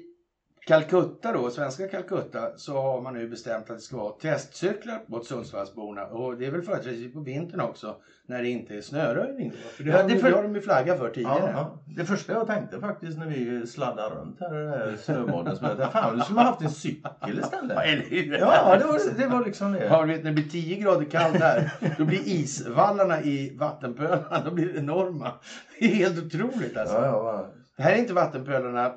[0.68, 5.26] Calcutta då, svenska Calcutta, så har man nu bestämt att det ska vara testcyklar mot
[5.26, 6.06] Sundsvallsborna.
[6.06, 9.50] Och det är väl företrädesvis på vintern också, när det inte är snöröjning.
[9.50, 9.68] Då.
[9.70, 11.38] För det, Ja, har, det för- har de ju flaggat för tidigare.
[11.40, 11.78] Ja, ja.
[11.96, 15.56] Det första jag tänkte faktiskt när vi sladdade runt här i här snöbaden.
[15.92, 17.72] Fan, du skulle ha haft en cykel istället.
[17.76, 18.38] Ja, eller hur?
[18.38, 19.84] Ja, det var, det var liksom det.
[19.84, 24.54] Ja, vet när det blir 10 grader kallt här, då blir isvallarna i vattenpölarna de
[24.54, 25.32] blir enorma.
[25.78, 26.94] Det är helt otroligt alltså.
[26.96, 27.46] Ja, ja, va.
[27.76, 28.92] Det här är inte vattenpölarna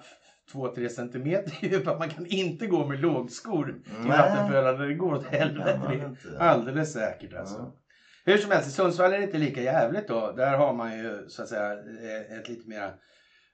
[0.54, 1.98] 2-3 centimeter djupa.
[1.98, 4.08] Man kan inte gå med lågskor i Nej.
[4.08, 4.86] vattenpölarna.
[4.86, 5.80] Det går åt helvete.
[6.24, 6.40] Det är.
[6.40, 7.58] Alldeles säkert alltså.
[7.58, 7.76] Ja.
[8.26, 10.32] Hur som helst, i Sundsvall är det inte lika jävligt då.
[10.32, 12.94] Där har man ju så att säga eh, ett lite mer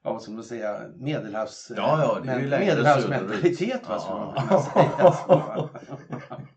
[0.03, 0.81] Ja, vad ska man säga?
[0.97, 1.71] Medelhavs...
[1.75, 4.01] Ja, ja, Medelhavsmentalitet va, söderut.
[4.01, 5.69] skulle man kunna säga.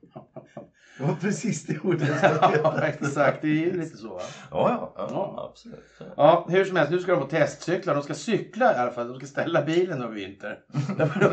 [1.00, 3.40] Det var precis det ordet jag ja, exakt.
[3.42, 4.20] Det är ju lite så va?
[4.50, 5.50] Ja, ja, Ja.
[5.50, 5.84] absolut.
[6.16, 7.94] Ja, hur som helst, nu ska de få testcyklar.
[7.94, 9.06] De ska cykla i alla fall.
[9.08, 10.56] De ska ställa bilen över vinter.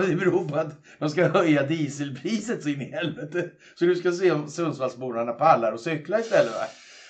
[0.09, 0.67] det beror på att
[0.99, 3.45] de ska höja dieselpriset så in i helvete.
[3.75, 6.53] Så du ska se om Sundsvallsborna pallar och cykla istället.
[6.53, 6.67] Va?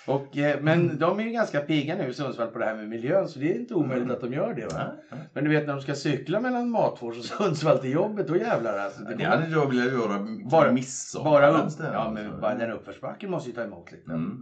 [0.07, 2.87] Och, eh, men de är ju ganska pigga nu i Sundsvall på det här med
[2.89, 4.65] miljön så det är inte omöjligt att de gör det.
[4.65, 4.91] Va?
[5.09, 8.35] Ja, Men du vet när de ska cykla mellan Matfors och Sundsvall till jobbet, då
[8.37, 9.01] jävlar alltså.
[9.09, 9.15] ja.
[9.17, 11.31] Det hade jag velat göra Bara- midsommar.
[11.31, 14.11] bara upp, det, ja, men bara den uppförsbacken måste ju ta emot lite.
[14.11, 14.37] Mm.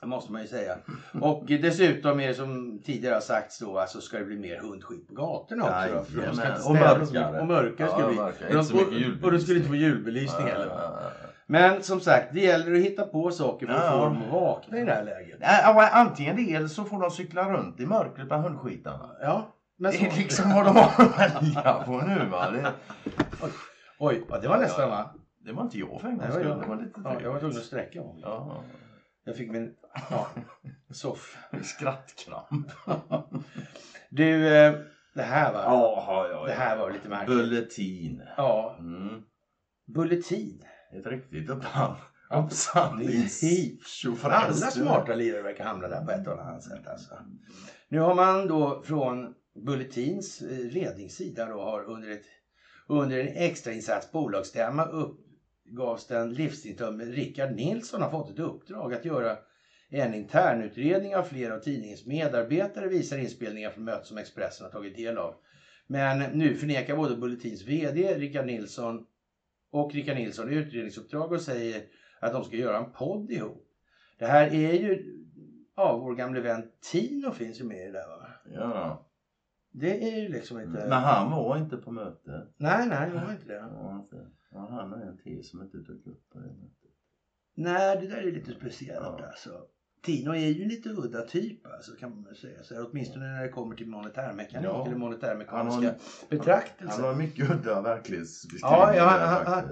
[0.00, 0.76] Det måste man ju säga.
[1.20, 5.08] Och dessutom är det som tidigare har sagts då, alltså ska det bli mer hundskit
[5.08, 5.94] på gatorna också.
[5.98, 7.40] Då, för de ska inte Och mörkare.
[7.40, 8.16] Och mörkare ska Ja, det bli.
[8.16, 8.48] mörkare.
[8.58, 9.24] Och de, julbelysning.
[9.24, 10.66] och de skulle inte få julbelysning heller.
[10.66, 11.10] Ja, ja.
[11.46, 13.90] Men som sagt, det gäller att hitta på saker för att Ja.
[13.92, 15.38] få dem att vakna i det här läget.
[15.40, 19.16] Ja, ja, Antingen det eller så får de cykla runt i mörkret bland hundskitarna.
[19.20, 20.04] Ja, men Det så.
[20.04, 22.50] är liksom vad de har att välja på nu va.
[22.50, 22.72] Det,
[23.98, 24.88] Oj, ja, det var Ja, nästan ja.
[24.90, 25.14] va?
[25.44, 26.48] det var inte jag för en gångs det var skull.
[26.50, 26.60] jag.
[26.60, 28.18] Det var lite Ja, jag var tvungen att sträcka om.
[28.22, 28.62] Ja,
[29.24, 29.74] Jag fick min
[30.10, 30.26] ja,
[30.90, 31.36] soff.
[31.62, 32.70] skrattkramp.
[34.10, 34.74] Du, eh,
[35.14, 35.62] det här va?
[35.64, 37.36] Ja, ja, Det här var lite märkligt.
[37.38, 38.22] Bulletin.
[38.36, 39.22] Ja, Mm.
[39.94, 40.62] Bulletin.
[40.98, 42.02] Ett riktigt upphandling.
[42.30, 43.42] Ja, Uppsamlings...
[44.22, 46.86] Alla smarta lirare verkar hamna där på ett eller annat sätt.
[46.86, 47.14] Alltså.
[47.88, 49.34] Nu har man då från
[49.66, 52.24] Bulletins eh, ledningssida då har under, ett,
[52.88, 59.36] under en extrainsatt bolagsstämma uppgavs den livstidsdömde Rickard Nilsson har fått ett uppdrag att göra
[59.90, 64.94] en internutredning av flera av tidningens medarbetare visar inspelningar från mötet som Expressen har tagit
[64.94, 65.34] del av.
[65.86, 69.04] Men nu förnekar både Bulletins VD Rickard Nilsson
[69.74, 71.82] och Rickard Nilsson utredningsuppdrag och säger
[72.20, 73.66] att de ska göra en podd ihop.
[74.18, 75.14] Det här är ju,
[75.76, 78.26] ja vår gamle vän Tino finns ju med i det där va?
[78.44, 79.10] Ja.
[79.70, 80.78] Det är ju liksom inte...
[80.88, 82.46] Men han var inte på möte.
[82.56, 83.60] Nej, nej, det var inte det.
[83.60, 84.30] Han inte.
[84.50, 86.90] Ja, han är en till som inte dök upp på det mötet.
[87.54, 89.26] Nej, det där är lite speciellt Ja.
[89.26, 89.66] alltså.
[90.04, 92.62] Tino är ju lite udda typ alltså, kan man väl säga.
[92.62, 94.80] Så här, åtminstone när det kommer till monetärmekanik Ja.
[94.80, 95.96] eller Han monetärmekaniska har,
[96.30, 96.96] betraktelser.
[96.96, 99.70] han har mycket udda verklighetsbeskrivningar Ja, ja han, han,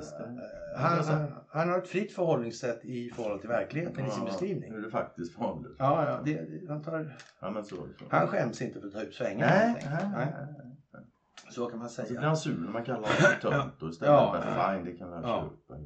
[0.76, 4.72] han, han, han har ett fritt förhållningssätt i förhållande till verkligheten i sin Ja, beskrivning.
[4.72, 5.76] Hur det faktiskt förhåller sig.
[5.78, 7.86] Ja, ja, det, det, han, tar, Ja, men så så.
[8.10, 9.46] han skäms inte för att ta ut svängar.
[9.46, 11.02] Nej, nej, Nej, nej.
[11.50, 12.20] Så kan man Så blir säga.
[12.20, 14.12] han sur när man kallar honom för tönt och istället.
[14.12, 14.72] Ja.
[14.72, 15.50] Fine, det kan jag Ja.
[15.68, 15.80] köpa.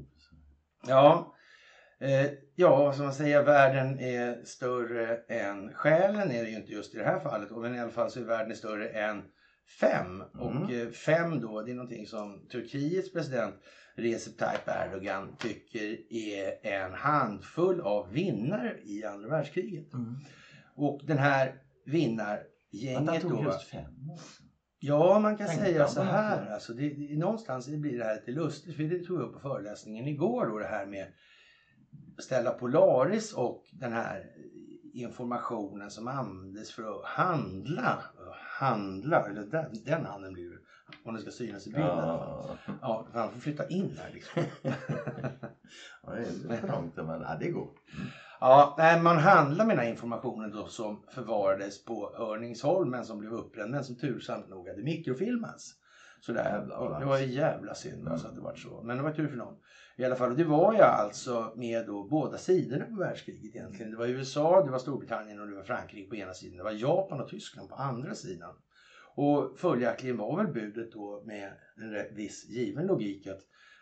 [0.86, 1.34] Ja,
[1.98, 6.94] eh, ja, ska man säga, världen är större än själen är det ju inte just
[6.94, 7.50] i det här fallet.
[7.50, 9.22] Men i alla fall så är världen större än
[9.80, 10.22] fem.
[10.34, 13.54] Och eh, fem då, det är någonting som Turkiets president
[13.96, 19.94] Recep Tayyip Erdogan tycker är en handfull av vinnare i andra världskriget.
[19.94, 20.14] Mm.
[20.76, 21.54] Och den här Att
[21.92, 23.28] vinnargänget han då.
[23.28, 23.52] tog va?
[23.52, 24.42] just fem också.
[24.78, 26.50] Ja, man kan Tänkte säga han så här.
[26.50, 28.76] Alltså det, det, någonstans blir det här lite lustigt.
[28.76, 31.06] För det tog jag upp på föreläsningen igår då det här med
[32.18, 34.24] Stella Polaris och den här
[34.94, 38.02] informationen som användes för att handla.
[38.58, 40.58] Handla, eller den, den handeln blir det.
[41.04, 42.56] Om det ska synas i bilden i alla fall.
[42.66, 44.42] Ja, Ja, för han får flytta in här liksom.
[46.02, 47.68] ja, det är lite långt men ja, det går.
[48.40, 53.32] Ja, man handlar med den här informationen då som förvarades på Hörningsholm men som blev
[53.32, 55.74] uppbränd men som tursamt nog hade mikrofilmats.
[56.20, 56.78] Sådär.
[56.78, 58.82] Och det var ju jävla synd alltså att det var så.
[58.82, 59.54] Men det var tur för någon.
[59.96, 63.90] I alla fall, och det var ju alltså med då båda sidorna på världskriget egentligen.
[63.90, 66.56] Det var USA, det var Storbritannien och det var Frankrike på ena sidan.
[66.56, 68.54] Det var Japan och Tyskland på andra sidan.
[69.14, 73.40] Och följaktligen var väl budet då med en viss given logik att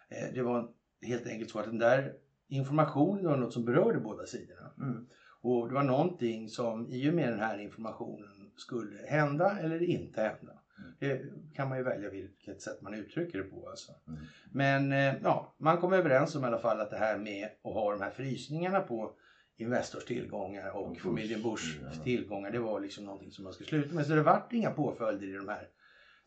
[0.09, 0.69] eh, det var
[1.03, 2.13] helt enkelt så att den där
[2.49, 4.73] informationen var något som berörde båda sidorna.
[4.79, 5.07] Mm.
[5.41, 10.21] Och det var någonting som i och med den här informationen skulle hända eller inte
[10.21, 10.53] hända.
[10.79, 10.93] Mm.
[10.99, 11.23] Det
[11.57, 13.69] kan man ju välja vilket sätt man uttrycker det på.
[13.69, 13.93] Alltså.
[14.09, 14.21] Mm.
[14.53, 17.73] Men eh, ja, man kom överens om i alla fall att det här med att
[17.75, 19.13] ha de här frysningarna på
[19.57, 22.03] Investors tillgångar och, Och Bush, familjen Bushs ja.
[22.03, 22.51] tillgångar.
[22.51, 24.07] Det var liksom någonting som man skulle sluta med.
[24.07, 25.69] Så det vart inga påföljder i de här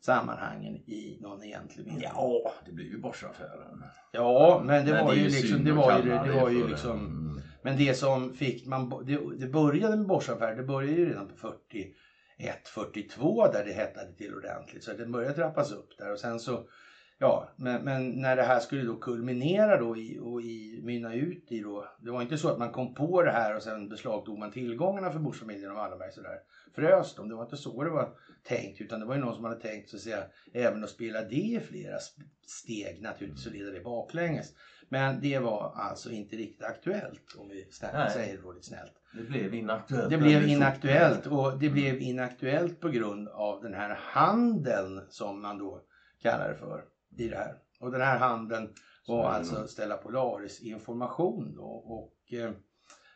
[0.01, 2.01] sammanhangen i någon egentlig mening.
[2.03, 3.83] Ja, det blir ju Boschaffären.
[4.12, 6.67] Ja, men det Men var är ju liksom, det var ju, kalla det var ju
[6.67, 7.41] liksom, Mm.
[7.62, 11.36] men det som fick man, det, det började med Boschaffär, det började ju redan på
[11.36, 11.88] 41,
[12.38, 14.84] 142 där det hettade till ordentligt.
[14.84, 16.63] Så det började trappas upp där och sen så,
[17.17, 21.52] ja, men, men när det här skulle då kulminera då i, och i, mynna ut
[21.52, 24.38] i då, det var inte så att man kom på det här och sen beslagtog
[24.38, 26.39] man tillgångarna för Buschfamiljen och Wallenberg sådär,
[26.76, 27.30] frös dem.
[27.30, 28.10] Det var inte så det var
[28.43, 31.21] tänkt utan det var ju någon som hade tänkt så att säga även att spela
[31.21, 31.97] det i flera
[32.47, 34.54] steg naturligtvis och leda det baklänges.
[34.89, 38.93] Men det var alltså inte riktigt aktuellt om vi snällt säger det snällt.
[39.13, 40.10] Det blev inaktuellt.
[40.10, 45.58] Det blev inaktuellt och det blev inaktuellt på grund av den här handeln som man
[45.58, 45.82] då
[46.21, 46.84] kallar det för
[47.17, 47.56] i det här.
[47.80, 48.73] Och den här handeln
[49.08, 52.52] var Så- alltså Stella Polaris information då och eh,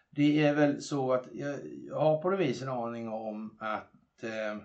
[0.09, 1.55] det är väl så att jag,
[1.87, 4.61] jag har på något vis en aning om att eh,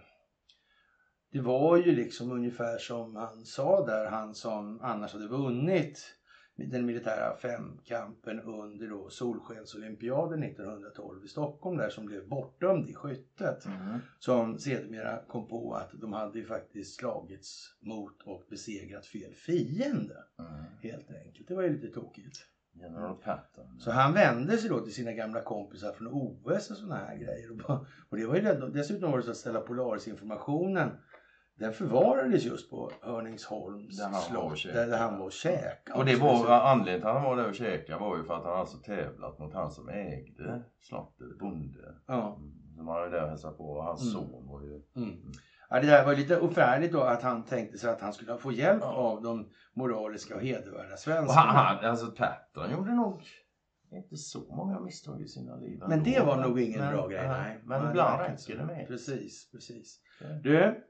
[1.32, 6.15] det var ju liksom ungefär som han sa där, han som annars hade vunnit
[6.56, 13.66] den militära femkampen under då Solskensolympiaden 1912 i Stockholm där som blev bortdömd i skyttet.
[13.66, 13.98] Mm.
[14.18, 20.16] Som sedermera kom på att de hade ju faktiskt slagits mot och besegrat fel fiende.
[20.38, 20.64] Mm.
[20.82, 21.48] Helt enkelt.
[21.48, 22.36] Det var ju lite tokigt.
[22.80, 23.80] General Patton.
[23.80, 27.50] Så han vände sig då till sina gamla kompisar från OS och sådana här grejer.
[27.50, 30.90] Och bara- Och det var ju dessutom var det så att Stella Polaris-informationen
[31.58, 35.98] den förvarades just på Hörningsholms Där och slott där han var och käkade.
[35.98, 36.48] Och det också.
[36.48, 38.78] var anledningen till att han var där och käkade var ju för att han alltså
[38.78, 41.94] tävlat mot han som ägde slottet, bonde.
[42.06, 42.38] Ja.
[42.76, 44.12] Som han var där och hälsade på och hans Mm.
[44.14, 44.82] son var ju...
[44.96, 45.32] Mm.
[45.70, 48.52] Ja, det där var lite ofärdigt då att han tänkte sig att han skulle få
[48.52, 48.92] hjälp Ja.
[48.92, 51.40] av de moraliska och hedervärda Och svenskarna.
[51.40, 53.22] han, han, alltså Patton gjorde nog
[53.92, 57.28] inte så många misstag i sina liv Men det var nog ingen Men- bra grej.
[57.28, 57.60] Nej.
[57.64, 58.86] Men ibland räcker det med.
[58.86, 60.00] Precis, precis.
[60.20, 60.26] Ja.
[60.42, 60.82] Du,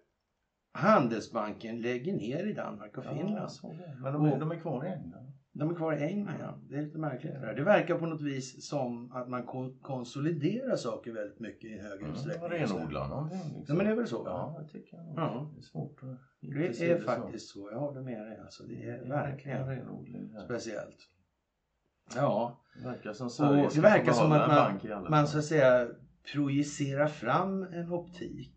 [0.77, 3.51] Handelsbanken lägger ner i Danmark och Ja, Finland.
[3.62, 3.97] det.
[4.03, 5.33] Men de, är- Och- de är kvar i England.
[5.53, 6.59] De är kvar i England ja.
[6.69, 7.55] Det är lite märkligt det där.
[7.55, 11.99] Det verkar på något vis som att man kon- konsoliderar saker väldigt mycket i högre
[12.05, 12.51] Mm, utsträckning.
[12.51, 13.39] renodlar någonting.
[13.53, 13.77] Ja Liksom.
[13.77, 14.23] men det är väl så?
[14.27, 15.07] Ja, det tycker jag.
[15.17, 15.51] Ja.
[15.55, 17.05] Det är svårt att Det är så.
[17.05, 17.71] faktiskt så.
[17.73, 18.62] Jag håller med dig alltså.
[18.65, 20.97] Det är en verkligen renodling speciellt.
[22.15, 25.45] Ja, Det verkar som och Sverige det ska verkar som att man, man så att
[25.45, 25.89] säga
[26.33, 28.56] projicerar fram en optik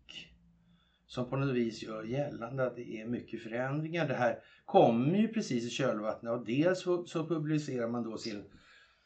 [1.10, 4.08] som på något vis gör gällande att det är mycket förändringar.
[4.08, 8.44] Det här kommer ju precis i kölvattnet och dels så, så publicerar man då sin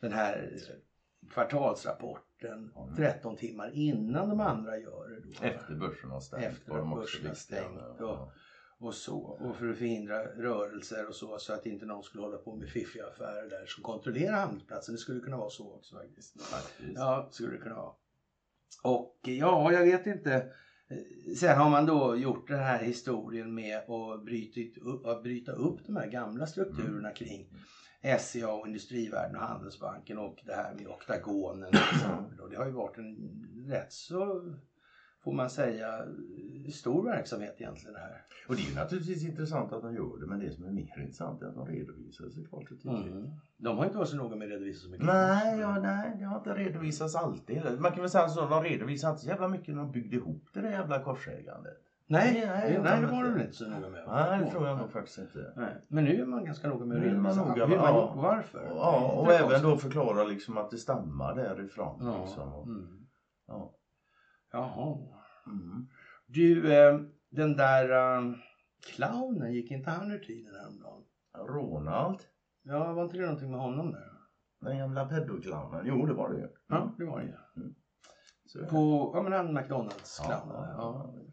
[0.01, 0.59] den här
[1.31, 2.97] kvartalsrapporten Mm.
[2.97, 5.21] 13 timmar innan de andra gör det.
[5.21, 5.47] Då.
[5.47, 6.45] Efter börsen har stängt.
[6.45, 8.33] Efter att börsen har stängt, ja.
[8.79, 9.19] och så.
[9.19, 12.69] Och för att förhindra rörelser och så, så att inte någon skulle hålla på med
[12.69, 14.95] fiffiga affärer där som kontrollerar handelsplatsen.
[14.95, 16.43] Det skulle kunna vara så också faktiskt.
[16.43, 16.93] Faktiskt.
[16.95, 17.93] Ja, skulle det kunna vara.
[18.83, 20.53] Och ja, jag vet inte.
[20.89, 25.53] Eh, Sen har man då gjort den här historien med att bryta upp, att bryta
[25.53, 27.49] upp de här gamla strukturerna kring
[28.19, 31.73] SCA och Industrivärden och Handelsbanken och det här med oktagonen.
[32.41, 33.17] Och det har ju varit en
[33.69, 34.55] rätt så,
[35.25, 36.05] får man säga,
[36.73, 38.23] stor verksamhet egentligen det här.
[38.49, 41.01] Och det är ju naturligtvis intressant att de gör det, men det som är mer
[41.01, 43.13] intressant är att de redovisar sig klart och tydligt.
[43.13, 43.31] Mm.
[43.57, 45.07] De har inte varit så noga med att redovisa så mycket.
[45.07, 47.63] Nej, ja, nej, det har inte redovisats alltid.
[47.79, 50.49] Man kan väl säga så, de redovisar inte så jävla mycket när de byggde ihop
[50.53, 51.77] det där jävla korsägandet.
[52.07, 54.05] Nej, Nej, nej, nej, nej, de det var de inte så noga med.
[54.09, 55.53] Nej, det tror jag nog faktiskt inte.
[55.57, 55.75] Nej.
[55.89, 58.03] Men nu är man ganska noga med att redovisa noga, hur man ja.
[58.03, 58.67] gjort och varför.
[58.75, 61.99] Ja, och är även då förklara liksom att det stammar därifrån.
[62.01, 62.21] Ja.
[62.25, 62.55] Liksom.
[62.55, 63.07] Och, Mm.
[63.47, 63.75] ja.
[64.53, 64.99] Jaha.
[65.47, 65.87] Mm.
[66.27, 68.35] Du, eh, den där eh,
[68.87, 71.05] clownen, gick inte han ur tiden häromdagen?
[71.49, 72.19] Ronald,
[72.63, 74.11] Ja, var inte det någonting med honom där?
[74.61, 75.87] den gamla pedoclownen.
[75.87, 76.49] Jo, det var det ju.
[76.69, 77.35] Ja, det var det ju.
[78.47, 78.67] Så det.
[78.67, 80.31] På, ja men han McDonalds-clownen.
[80.31, 81.25] ja, Ja, ja.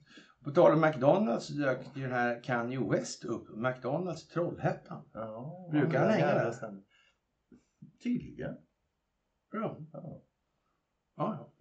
[0.44, 3.48] På tal om McDonalds dök ju den här Kanye West upp.
[3.58, 5.10] McDonalds Trollhättan.
[5.14, 6.54] Ja, Brukar han hänga där?
[8.04, 8.56] Tydligen.
[9.52, 10.22] Ja, Ja.
[11.16, 11.54] ja.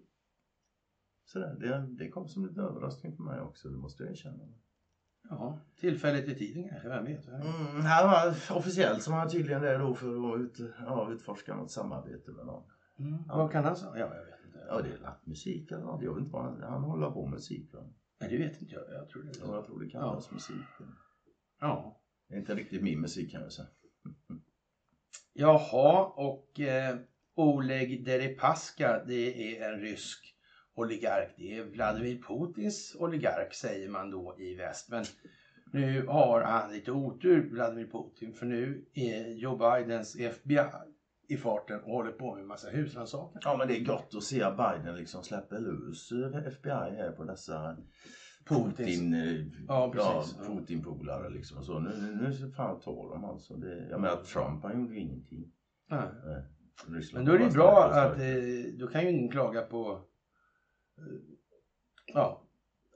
[1.35, 1.41] Ja.
[1.41, 1.57] Sådär.
[1.61, 4.49] Det, det kom som lite överraskning för mig också, det måste jag erkänna.
[5.31, 5.59] ja.
[5.81, 7.29] Tillfälligt i tiden kanske, vem vet?
[7.29, 11.71] Mm, här var officiellt som han tydligen är då för att ut, ja, utforska något
[11.71, 12.63] samarbete med någon.
[12.99, 13.27] Mm.
[13.29, 13.91] Vad kan han säga?
[13.95, 14.59] Ja, jag vet inte.
[14.69, 16.03] Ja, det är lappmusik eller något.
[16.03, 17.75] Jag vet inte vad han, han håller på med musik.
[17.75, 17.81] Va?
[18.21, 18.85] Nej, det vet inte jag.
[18.93, 19.55] Jag tror det Ja, så.
[19.55, 20.57] jag tror det kallas musik.
[21.61, 22.01] Ja.
[22.29, 23.69] Det är inte riktigt min musik kan jag säga.
[25.33, 26.97] Jaha, och eh,
[27.35, 30.37] Oleg Deripaska, det är en rysk
[30.75, 31.35] oligark.
[31.37, 34.91] Det är Vladimir Putins oligark säger man då i väst.
[34.91, 35.05] Men
[35.73, 40.61] nu har han lite otur, Vladimir Putin, för nu är Joe Bidens FBI
[41.29, 43.41] i farten och håller på med en massa husrannsakan.
[43.45, 46.13] Ja men det är gott att se att Biden liksom släpper loss
[46.47, 47.77] FBI här på dessa
[48.49, 50.25] Putin, eh, Ja, ja.
[50.47, 51.59] Putin-polare liksom.
[51.59, 53.57] och Så nu, nu, nu fan tar de alltså.
[53.57, 55.53] Det, jag menar Trump han gjorde ingenting.
[55.91, 56.09] Nej.
[56.25, 56.43] Nej.
[57.15, 60.01] Men då är det bra att eh, då kan ju ingen klaga på eh,
[62.15, 62.43] ja,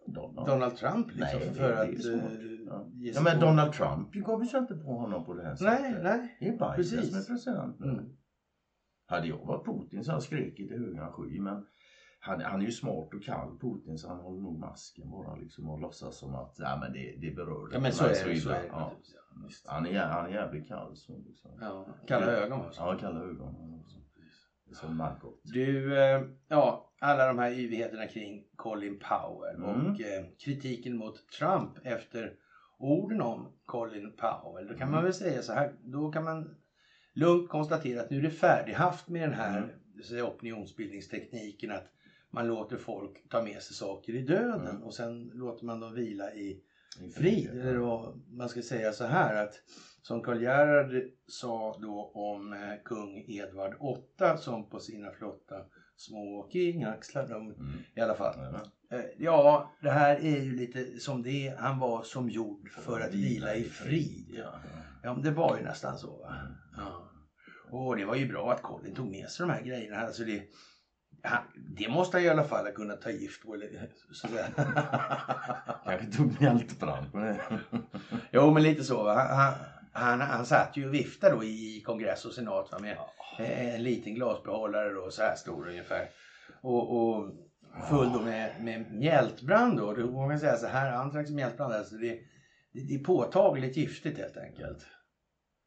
[0.07, 0.49] Donald.
[0.49, 2.21] Donald Trump liksom Nej, för att eh,
[2.67, 2.87] Ja.
[2.93, 5.55] ge Ja sig men på- Donald Trump gav sig inte på honom på det här
[5.57, 5.81] sättet.
[5.83, 6.37] Nej, nej.
[6.41, 7.11] Det är Biden Precis.
[7.11, 7.89] som är president nu.
[7.89, 8.17] Mm.
[9.07, 11.67] Hade jag varit Putin så hade jag skrikit i högan sky men
[12.21, 15.71] han, han är ju smart och kall Putin så han håller nog masken bara liksom
[15.71, 18.41] och låtsas som att ja, men det, det berör Ja men så är det.
[18.41, 18.67] Så är det.
[18.69, 18.93] Ja.
[19.15, 19.49] ja.
[19.67, 21.51] Han, är, han är jävligt kall så liksom.
[21.61, 22.81] Ja, kalla ögon också.
[22.81, 23.81] Ja, kalla ögon.
[23.85, 23.97] också.
[24.65, 25.41] Det är som Margot.
[25.45, 29.65] Du, eh, ja, alla de här yvigheterna kring Colin Powell Mm.
[29.93, 32.33] och eh, kritiken mot Trump efter
[32.79, 34.67] orden om Colin Powell.
[34.67, 35.05] Då kan man Mm.
[35.05, 36.57] väl säga så här, då kan man
[37.13, 39.59] lugnt konstatera att nu är det färdighaft med den här
[40.11, 40.27] Mm.
[40.27, 41.87] opinionsbildningstekniken att
[42.31, 44.83] man låter folk ta med sig saker i döden Mm.
[44.83, 46.61] och sen låter man dem vila i
[47.17, 47.51] frid.
[47.51, 49.55] Eller vad man ska säga så här att
[50.03, 53.75] som Karl Gerhard sa då om eh, kung Edvard
[54.19, 55.57] VIII som på sina flotta
[55.97, 57.73] små kingaxlar, de, Mm.
[57.97, 58.35] i alla fall.
[58.91, 61.55] Eh, ja, det här är ju lite som det.
[61.59, 64.27] Han var som gjord för att vila i frid.
[64.39, 64.55] Ja.
[65.03, 66.35] Ja, det var ju nästan så va.
[66.41, 66.53] Mm.
[66.77, 67.11] Ja.
[67.71, 69.97] Och det var ju bra att Colin tog med sig de här grejerna.
[69.97, 70.43] Alltså det,
[71.23, 71.43] han,
[71.77, 73.55] det måste han i alla fall ha kunnat ta gift på.
[73.55, 73.69] Eller.
[75.85, 77.41] Kanske tog mjältbrand på det.
[78.33, 79.03] Jo, men lite så.
[79.05, 79.15] Va?
[79.15, 79.55] Han,
[79.95, 82.79] han, han satt ju och viftade då i kongress och senat va?
[82.79, 82.97] med
[83.39, 86.11] en liten glasbehållare då, så här stor ungefär.
[86.63, 87.33] Och, och
[87.91, 89.93] full då med, med mjältbrand då.
[89.93, 92.19] Då kan man säga så här, antrax mjältbrand, alltså det,
[92.73, 94.87] det, det är påtagligt giftigt helt enkelt.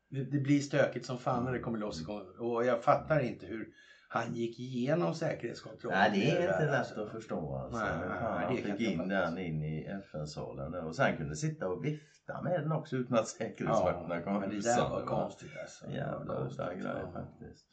[0.10, 2.08] Det, det blir stökigt som fan när det kommer loss.
[2.40, 3.68] Och jag fattar inte hur
[4.10, 6.00] han gick igenom säkerhetskontrollen.
[6.00, 7.04] Nej, det är inte lätt alltså.
[7.04, 7.80] att förstå alltså.
[7.80, 11.68] Nej, Men nej, nej, han fick in den in i FN-salen och sen kunde sitta
[11.68, 15.08] och vifta med den också utan att säkerhetsvakterna kom men det där var va?
[15.08, 15.90] konstigt alltså.
[15.90, 17.12] Jävla udda grej ja.
[17.14, 17.66] faktiskt.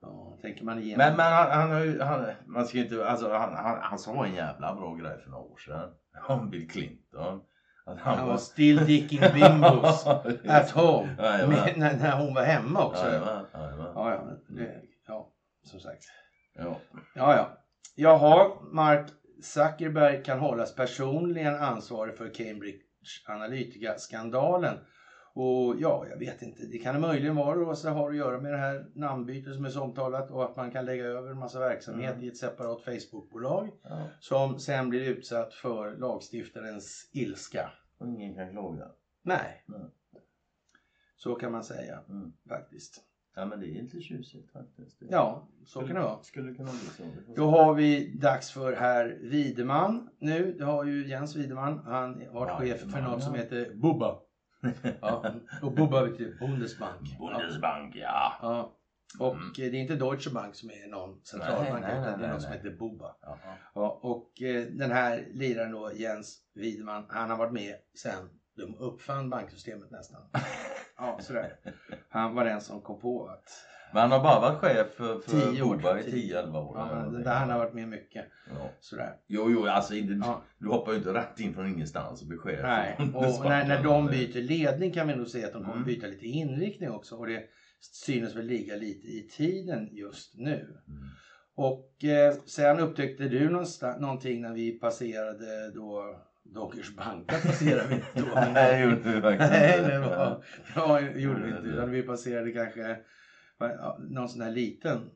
[0.00, 0.98] Ja, tänker man igenom.
[0.98, 4.74] Men, men han, han, han, man ska inte, alltså han, han, han sa en jävla
[4.74, 5.90] bra grej för några år sedan.
[6.28, 7.40] Om Bill Clinton.
[7.86, 10.06] Att Han var still dicking bimbos
[10.48, 11.16] at home.
[11.18, 11.48] Jajamän.
[11.48, 13.12] Med, när, när hon var hemma också.
[13.12, 14.80] Ja, ja, men det, ja,
[15.66, 16.04] som sagt.
[16.54, 16.80] Ja.
[17.14, 17.58] Ja, ja.
[17.94, 19.10] Jaha, Mark
[19.42, 22.82] Zuckerberg kan hållas personligen ansvarig för Cambridge
[23.28, 24.74] Analytica-skandalen.
[25.34, 26.66] Och ja, jag vet inte.
[26.66, 29.68] Det kan möjligen vara då så har att göra med det här namnbytet som är
[29.70, 32.24] så omtalat och att man kan lägga över en massa verksamhet Mm.
[32.24, 34.08] i ett separat Facebookbolag ja.
[34.20, 37.70] som sen blir utsatt för lagstiftarens ilska.
[37.98, 38.88] Och ingen kan klaga.
[39.22, 39.64] Nej.
[39.66, 39.90] Nej.
[41.16, 42.32] Så kan man säga Mm.
[42.48, 43.02] faktiskt.
[43.38, 45.00] Ja men det är inte tjusigt faktiskt.
[45.00, 46.22] Det Ja, så kan det vara.
[46.22, 47.02] Skulle kunna bli så.
[47.36, 50.52] Då har vi dags för herr Wideman nu.
[50.58, 51.78] Det har ju Jens Wideman.
[51.84, 54.18] Han har varit Ja, chef för något som heter Bubba.
[55.00, 57.18] Ja, och Bubba betyder Bundesbank.
[57.18, 58.32] Bundesbank, ja.
[58.42, 58.72] ja.
[59.18, 59.52] Och Mm.
[59.56, 62.18] det är inte Deutsche Bank som är någon centralbank Nej, nej, utan nej, det är
[62.18, 63.16] nej, något som heter Bubba.
[63.74, 68.76] Ja, och eh, den här liraren då, Jens Wideman, han har varit med sen de
[68.78, 70.20] uppfann banksystemet nästan.
[70.98, 71.56] Ja, sådär.
[72.08, 73.44] Han var den som kom på att
[73.92, 76.42] Men han har bara varit chef för, för Tio år, Boba i tio.
[76.42, 76.76] 10-11 år.
[76.78, 77.22] ja, någonting.
[77.22, 78.24] där han har varit med mycket.
[78.54, 78.70] Ja.
[78.80, 79.16] Sådär.
[79.26, 80.42] Jo, jo, alltså inte, Ja.
[80.58, 82.60] du hoppar ju inte rätt in från ingenstans och blir chef.
[82.62, 85.74] Nej, för och när, när de byter ledning kan vi nog säga att de kommer
[85.76, 85.86] Mm.
[85.86, 87.16] byta lite inriktning också.
[87.16, 87.42] Och det
[87.80, 90.54] synes väl ligga lite i tiden just nu.
[90.88, 91.08] Mm.
[91.56, 93.50] Och eh, sen upptäckte du
[93.98, 96.16] någonting när vi passerade då
[96.54, 98.34] Dockers banka passerade vi inte då.
[98.54, 99.90] Nej, gjorde du faktiskt Nej, inte.
[99.90, 101.68] det var, ja, gjorde vi inte.
[101.68, 102.98] Utan vi passerade kanske
[103.58, 105.10] ja, någon sån här liten.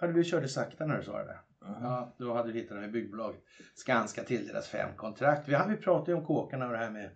[0.00, 1.38] Ja, vi körde sakta när du sa det.
[1.60, 3.40] Ja, då hade vi hittat den i byggbolaget.
[3.74, 5.48] Skanska tilldelas fem kontrakt.
[5.48, 7.10] Vi, vi pratade ju om kåkarna och det här med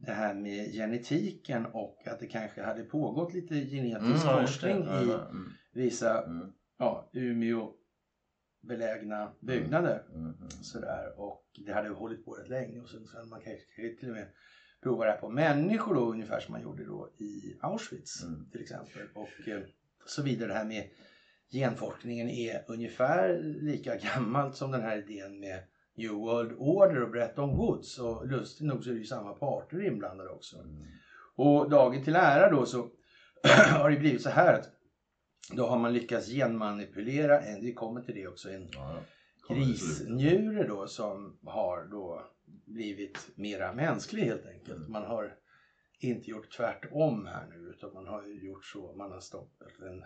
[0.00, 5.02] det här med genetiken och att det kanske hade pågått lite genetisk Mm, forskning i
[5.02, 7.72] mm, vissa mm, ja, Umeå
[8.66, 10.02] belägna byggnader.
[10.14, 10.48] mm, mm.
[10.50, 11.20] Sådär.
[11.20, 14.26] Och det hade hållit på rätt länge och sen, sen man kanske till och med
[14.82, 18.50] prova det här på människor då ungefär som man gjorde då i Auschwitz Mm.
[18.50, 19.02] till exempel.
[19.14, 19.60] Och eh,
[20.06, 20.48] så vidare.
[20.48, 20.88] Det här med
[21.50, 25.62] genforskningen är ungefär lika gammalt som den här idén med
[25.96, 27.98] New World Order och Bretton Woods.
[27.98, 30.58] Och lustigt nog så är det ju samma parter inblandade också.
[30.58, 30.84] Mm.
[31.36, 32.78] Och dagen till ära då så
[33.72, 34.68] har det blivit så här att
[35.52, 39.02] Då har man lyckats genmanipulera, en, vi kommer till det också, en Ja,
[39.48, 42.26] grisnjure då som har då
[42.66, 44.88] blivit mera mänsklig helt enkelt.
[44.88, 45.36] Man har
[45.98, 50.04] inte gjort tvärtom här nu utan man har gjort så, man har stoppat en,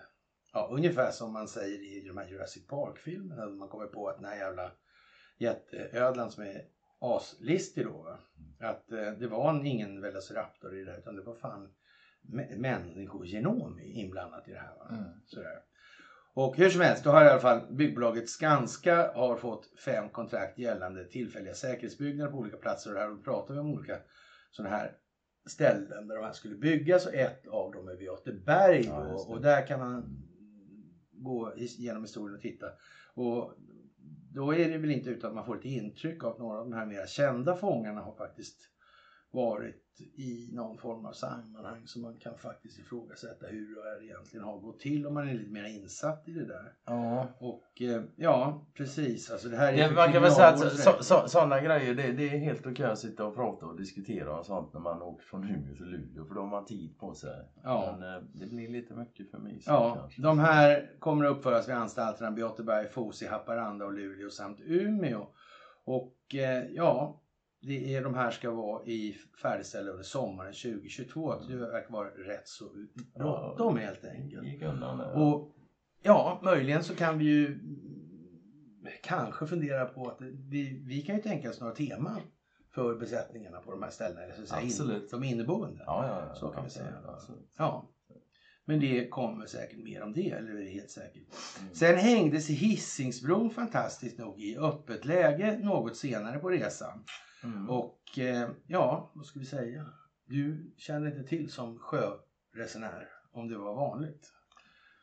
[0.53, 3.49] ja ungefär som man säger i de här Jurassic Park-filmerna.
[3.49, 4.73] Man kommer på att den här jävla
[5.39, 6.63] jätteödlan som är
[7.01, 8.19] aslistig då va?
[8.61, 11.69] Att eh, det var en- ingen Velociraptor i det här utan det var fan
[12.57, 14.99] människogenom inblandat i det här.
[14.99, 15.05] Mm.
[15.27, 15.63] Sådär.
[16.35, 20.59] Och hur som helst, då har i alla fall byggbolaget Skanska har fått fem kontrakt
[20.59, 22.95] gällande tillfälliga säkerhetsbyggnader på olika platser.
[22.95, 23.99] Och här pratar vi om olika
[24.51, 24.97] sådana här
[25.47, 28.85] ställen där de här skulle byggas och ett av dem är vid Göteborg.
[28.87, 29.33] Ja, det.
[29.33, 30.25] och där kan man
[31.13, 32.67] gå genom historien och titta.
[33.15, 33.55] Och
[34.35, 36.71] då är det väl inte utan att man får ett intryck av att några av
[36.71, 38.61] de här mer kända fångarna har faktiskt
[39.31, 44.59] varit i någon form av sammanhang som man kan faktiskt ifrågasätta hur det egentligen har
[44.59, 46.73] gått till om man är lite mer insatt i det där.
[46.85, 47.29] Ja.
[47.39, 49.31] Och eh, ja, precis.
[49.31, 51.95] Alltså det här är Det, man kan väl säga att kriminalvårdens så, så, sådana grejer,
[51.95, 55.03] det, det är helt okej att sitta och prata och diskutera och sånt när man
[55.03, 57.49] åker från Umeå till Luleå för då har man tid på sig.
[57.63, 57.97] Ja.
[57.99, 59.61] Men eh, det blir lite mycket för mig.
[59.67, 60.23] Ja, kanske.
[60.23, 65.27] de här kommer att uppföras vid anstalterna Beateberg, Fosie, Haparanda och Luleå samt Umeå.
[65.85, 67.21] Och eh, ja,
[67.61, 71.35] det är, de här ska vara i färdigställda under sommaren 2022.
[71.49, 72.65] Det verkar vara rätt så
[73.19, 74.63] bråttom helt enkelt.
[74.63, 75.17] Undan där.
[75.17, 75.55] Och
[76.03, 81.23] ja, möjligen så kan vi ju mm, kanske fundera på att vi, vi kan ju
[81.23, 82.21] tänka oss några teman
[82.75, 84.35] för besättningarna på de här ställena.
[84.35, 85.11] Så säga, in, Absolut.
[85.11, 85.83] de inneboende.
[85.87, 86.95] ja, ja, ja, Så kan vi säga.
[87.07, 87.55] absolut.
[87.59, 87.91] Ja.
[88.65, 91.27] Men det kommer säkert mer om det, eller det är helt säkert.
[91.61, 91.75] Mm.
[91.75, 97.05] Sen hängdes Hisingsbron fantastiskt nog i öppet läge något senare på resan.
[97.45, 97.71] Mm.
[97.71, 99.87] Och eh, ja, vad ska vi säga?
[100.27, 104.33] Du kände inte till som sjöresenär om det var vanligt.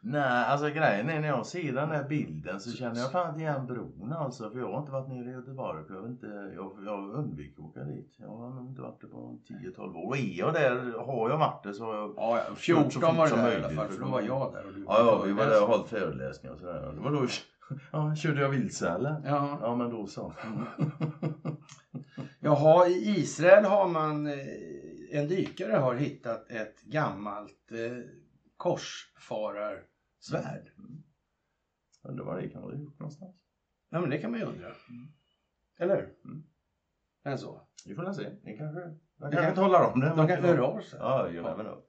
[0.08, 3.42] Nej, alltså grejen är när jag ser den här bilden så känner jag fan inte
[3.42, 4.50] igen bron alltså.
[4.50, 5.86] För jag har inte varit nere i Göteborg.
[5.88, 8.16] För jag, inte, jag, jag undviker att åka dit.
[8.18, 9.40] Jag har nog inte varit där på
[9.78, 10.08] 10-12 år.
[10.08, 12.14] Och är jag där, har jag varit där så har jag...
[12.18, 14.54] Ja, ja, Så 14 fort var det där i alla fall, för då var jag
[14.54, 16.92] där och du Ja, ja, vi var där och höll föreläsningar och sådär.
[16.96, 17.28] Det var då...
[17.92, 19.22] Ja, körde jag vilse eller?
[19.26, 19.58] Ja.
[19.62, 20.34] Ja, men då så.
[22.40, 24.34] Jaha, i Israel har man, eh,
[25.12, 27.98] en dykare har hittat ett gammalt eh,
[28.58, 30.72] korsfararsvärd.
[32.04, 33.36] Undrar vad det kan ha gjort någonstans.
[33.90, 34.68] Ja, men det kan man ju undra.
[35.80, 36.14] Eller hur?
[36.32, 36.44] Mm.
[37.24, 37.62] Men så.
[37.86, 38.30] Vi får väl se.
[38.44, 38.80] Det kanske...
[39.18, 40.14] De kan- kanske talar om det.
[40.18, 41.00] De kanske hör av sig.
[41.00, 41.30] Ja.
[41.30, 41.82] You never know.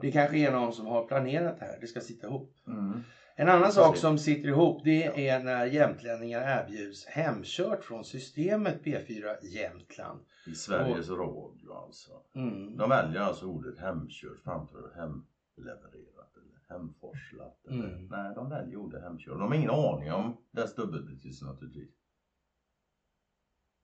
[0.00, 1.78] Det kanske är någon som har planerat det här.
[1.80, 2.54] Det ska sitta ihop.
[2.66, 3.02] Mm.
[3.38, 9.36] En annan sak som sitter ihop det är när jämtlänningar erbjuds hemkört från systemet P4
[9.42, 10.20] Jämtland.
[10.46, 12.10] I Sveriges Radio alltså.
[12.34, 12.76] Mm.
[12.76, 17.64] De väljer alltså ordet hemkört framför hemlevererat eller hemforslat.
[17.68, 18.06] Eller, Mm.
[18.06, 19.38] Nej, de väljer ordet hemkört.
[19.38, 21.90] De har ingen aning om dess dubbelbetydelse naturligtvis.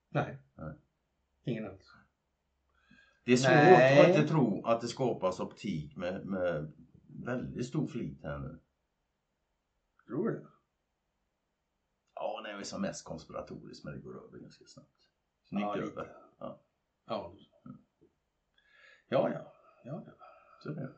[0.08, 0.38] Nej.
[0.54, 0.74] Nej.
[1.44, 1.92] Ingen alls.
[3.24, 4.00] Det är svårt Nej.
[4.00, 6.72] att inte tro att det skapas optik med, med
[7.24, 8.58] väldigt stor flit här nu.
[10.12, 10.46] Tror du det?
[12.14, 14.88] Ja, när jag är som mest konspiratorisk men det går över ganska snabbt.
[15.48, 16.12] Snyggt Ja, över.
[16.38, 16.62] Ja.
[17.06, 17.34] Ja.
[19.08, 19.52] Ja, ja.
[19.84, 20.12] ja, ja.
[20.62, 20.92] Så det.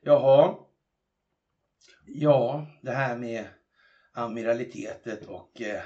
[0.00, 0.56] Jaha.
[2.06, 3.46] Ja, det här med
[4.12, 5.82] amiralitetet och eh,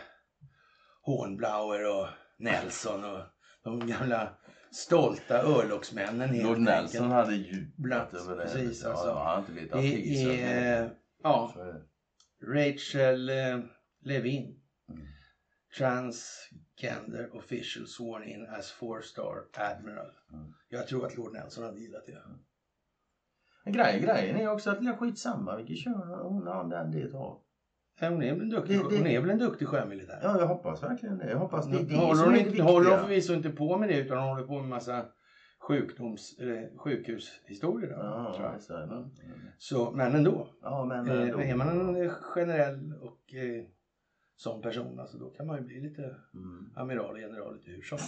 [1.03, 3.21] Hornblauer och Nelson och
[3.63, 4.37] de gamla
[4.73, 7.13] stolta örlogsmännen helt Lord Nelson enkelt.
[7.13, 8.43] hade jublat över det.
[8.43, 9.07] precis, alltså.
[9.07, 11.90] ja, han har inte vetat Det så är, ja, så det.
[12.47, 13.59] Rachel eh,
[14.05, 14.57] Levin.
[14.89, 15.01] Mm.
[15.79, 20.11] Transgender official sworn in as four star admiral.
[20.33, 20.53] Mm.
[20.69, 22.19] Jag tror att Lord Nelson hade gillat det.
[23.65, 27.39] Men grejen, grejen är också att det är skitsamma vilket kön hon den det har.
[28.01, 30.19] Hon är väl en duktig, Det- det- hon är väl en duktig sjömilitär?
[30.23, 31.31] Ja, jag hoppas verkligen det.
[31.31, 34.19] Jag hoppas det det håller hon, inte, håller hon förvisso inte på med det utan
[34.19, 35.07] hon håller på med massa
[35.71, 37.91] sjukdoms, eller sjukhushistorier.
[37.91, 38.55] Då, tror jag.
[38.55, 38.83] just det.
[38.83, 39.05] Mm.
[39.59, 40.49] Så, men ändå.
[40.63, 41.41] Ja, men Eh, ändå.
[41.41, 43.65] är man en eh, generell och eh,
[44.37, 46.03] sån person, alltså, då kan man ju bli lite
[46.35, 46.71] Mm.
[46.77, 47.99] amiral och general lite hur som.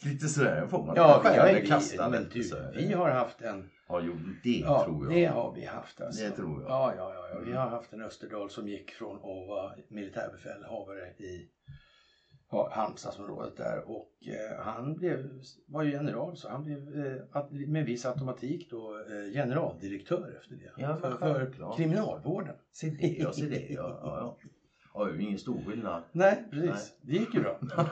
[0.10, 0.96] Lite sådär får man.
[0.96, 3.70] Ja, vi har, vi, kasta men du, så vi har haft en...
[3.88, 4.12] Ja, jo,
[4.42, 5.12] det Ja, tror jag.
[5.14, 6.24] det har vi haft alltså.
[6.24, 6.70] Det tror jag.
[6.70, 7.38] Ja, ja, ja, ja.
[7.46, 11.48] Vi har haft en Österdal som gick från att vara militärbefälhavare i
[12.50, 18.06] Halmstadsområdet där och eh, han blev, var ju general så han blev eh, med viss
[18.06, 20.72] automatik då eh, generaldirektör efter det.
[20.76, 22.54] Ja, för, för kriminalvården.
[22.72, 23.66] Se det, ja, se det.
[23.68, 24.38] Ja, ja,
[24.94, 25.10] ja.
[25.10, 26.02] Ju ingen stor skillnad.
[26.12, 26.92] Nej, precis.
[27.00, 27.60] Det gick ju bra.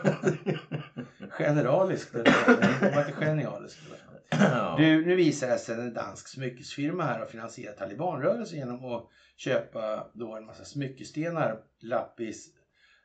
[1.30, 2.14] Generaliskt.
[2.14, 2.94] eller?
[2.94, 3.80] Var inte genialiskt.
[4.30, 4.74] Ja.
[4.78, 9.08] Du, nu visar det sig att en dansk smyckesfirma här har finansierat talibanrörelsen genom att
[9.36, 12.48] köpa då en massa smyckestenar, lapis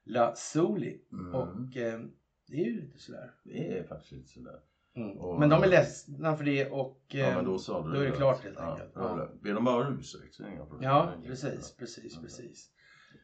[0.10, 1.02] lazuli.
[1.12, 1.36] Mm.
[1.36, 2.00] Och eh,
[2.48, 3.32] det är ju lite sådär.
[3.44, 4.60] Det är faktiskt lite sådär.
[4.96, 5.18] Mm.
[5.18, 8.00] Och- men de är ledsna för det och Ja, eh, men då sa du då
[8.00, 8.92] är det klart helt Ja, enkelt.
[8.96, 9.16] Ja.
[9.16, 9.44] det.
[9.44, 10.90] Ber de bara om ursäkt så är det inga problem.
[10.90, 12.22] Ja, Det precis, precis, Ja.
[12.22, 12.70] precis.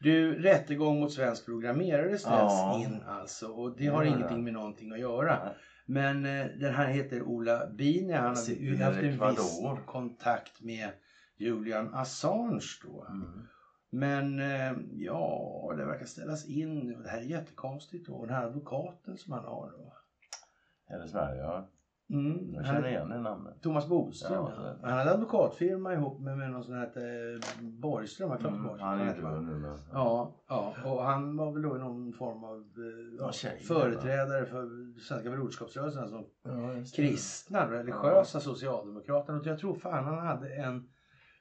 [0.00, 2.80] Du, rättegång mot svensk programmerare ställs Ja.
[2.84, 4.42] in alltså och det Det har gör ingenting det.
[4.42, 5.44] med någonting att göra.
[5.44, 5.54] Nej.
[5.86, 8.12] Men eh, den här heter Ola Bini.
[8.12, 8.48] Han har haft
[9.02, 10.90] en viss kontakt med
[11.38, 13.06] Julian Assange då.
[13.10, 13.46] Mm.
[13.98, 17.02] Men eh, ja, det verkar ställas in nu.
[17.02, 18.24] Det här är jättekonstigt då.
[18.26, 19.92] Den här advokaten som han har då.
[20.94, 21.40] Är det Sverige?
[21.42, 21.68] Ja.
[22.10, 23.62] Mm, Jag känner igen det namnet.
[23.62, 24.32] Thomas Bodström.
[24.32, 28.32] Ja, Ja, det- Han hade advokatfirma ihop med, med någon sån här eh, Borgström.
[28.32, 29.78] Mm, Mm, han är död nu.
[29.92, 34.66] Ja, ja, och han var väl då någon form av eh, Ja, tjej, företrädare för
[35.00, 36.96] Svenska broderskapsrörelsen, alltså Ja, det.
[36.96, 39.38] kristna, religiösa socialdemokraterna.
[39.40, 40.88] Och jag tror fan han hade en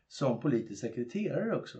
[0.07, 1.77] som politisk sekreterare också.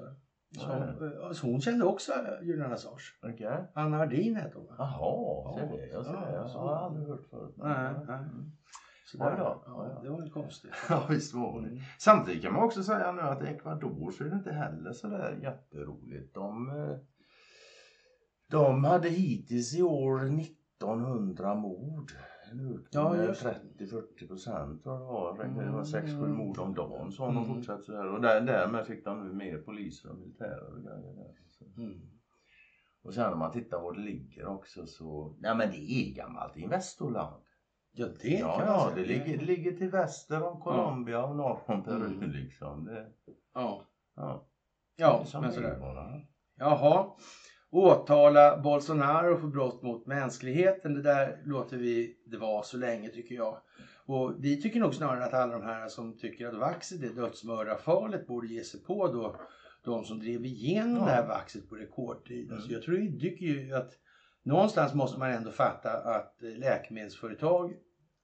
[0.57, 0.61] Va?
[0.61, 3.01] Som, Ja, eh, så hon kände också Julian Assange.
[3.23, 3.71] Okej.
[3.73, 4.67] Anna Hardin hette hon.
[4.77, 5.87] Jaha, ser det.
[5.87, 6.35] Jag ser Ja, det.
[6.35, 6.59] Jag så.
[6.59, 7.53] har aldrig hört förut.
[7.57, 8.17] Nej, nej.
[8.17, 8.51] Mm.
[9.05, 10.71] Så där, ja, det var ju konstigt.
[10.89, 11.67] Ja, visst var det.
[11.67, 11.79] Mm.
[11.99, 15.07] Samtidigt kan man också säga nu att i Ecuador så är det inte heller så
[15.07, 16.33] där jätteroligt.
[16.33, 16.97] De, eh,
[18.51, 22.11] de hade hittills i år 1900 mord.
[22.51, 23.59] En ökning Ja, med just det.
[23.85, 25.33] 30-40 procent tror jag det var.
[25.63, 25.83] Det var Mm.
[25.83, 27.55] 6-7 mord om dagen så om de Mm.
[27.55, 28.07] fortsätter så här.
[28.07, 31.83] Och där, därmed fick de nu mer poliser och militärer och grejer där.
[31.83, 31.99] Mm.
[33.03, 36.57] Och sen om man tittar var det ligger också så, nej men det är gammalt
[36.57, 37.35] Investorland.
[37.91, 41.59] Ja, det Ja, kan ja det, ligger, det ligger till väster om Colombia och norr
[41.65, 42.29] om Peru Mm.
[42.31, 42.85] liksom.
[42.85, 43.11] Det,
[43.53, 43.81] Ja,
[44.15, 44.45] ja,
[44.97, 46.25] ja men sådär.
[46.55, 47.07] Jaha.
[47.75, 50.93] Åtala Bolsonaro för brott mot mänskligheten.
[50.93, 53.57] Det där låter vi det vara så länge tycker jag.
[54.05, 58.27] Och vi tycker nog snarare att alla de här som tycker att vaxet är dödsmördarfarligt
[58.27, 59.35] borde ge sig på då
[59.83, 61.05] de som drev igenom Ja.
[61.05, 62.51] det här vaxet på rekordtid.
[62.51, 62.63] Mm.
[62.69, 63.91] jag tror vi tycker ju att
[64.43, 67.73] någonstans måste man ändå fatta att eh, läkemedelsföretag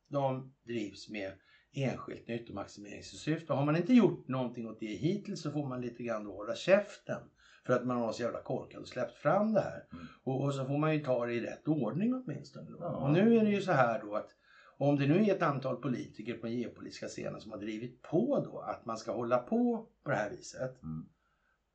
[0.09, 1.31] de drivs med
[1.73, 3.53] enskilt nyttomaximeringssyfte.
[3.53, 7.21] Har man inte gjort någonting åt det hittills så får man lite grann hålla käften.
[7.65, 9.87] För att man var så jävla korkad och släppt fram det här.
[9.93, 10.05] Mm.
[10.23, 12.71] Och, och så får man ju ta det i rätt ordning åtminstone.
[12.71, 12.77] Då.
[12.79, 12.95] Ja.
[12.95, 14.29] Och nu är det ju så här då att
[14.77, 18.39] om det nu är ett antal politiker på den geopolitiska scenen som har drivit på
[18.45, 20.83] då att man ska hålla på på det här viset.
[20.83, 21.05] Mm.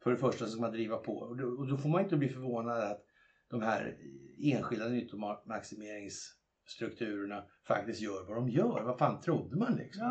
[0.02, 2.16] För det första så ska man driva på och då, och då får man inte
[2.16, 3.04] bli förvånad att
[3.48, 3.96] de här
[4.38, 4.88] enskilda
[6.66, 8.82] nyttomaximeringsstrukturerna faktiskt gör vad de gör.
[8.84, 10.04] Vad fan trodde man liksom?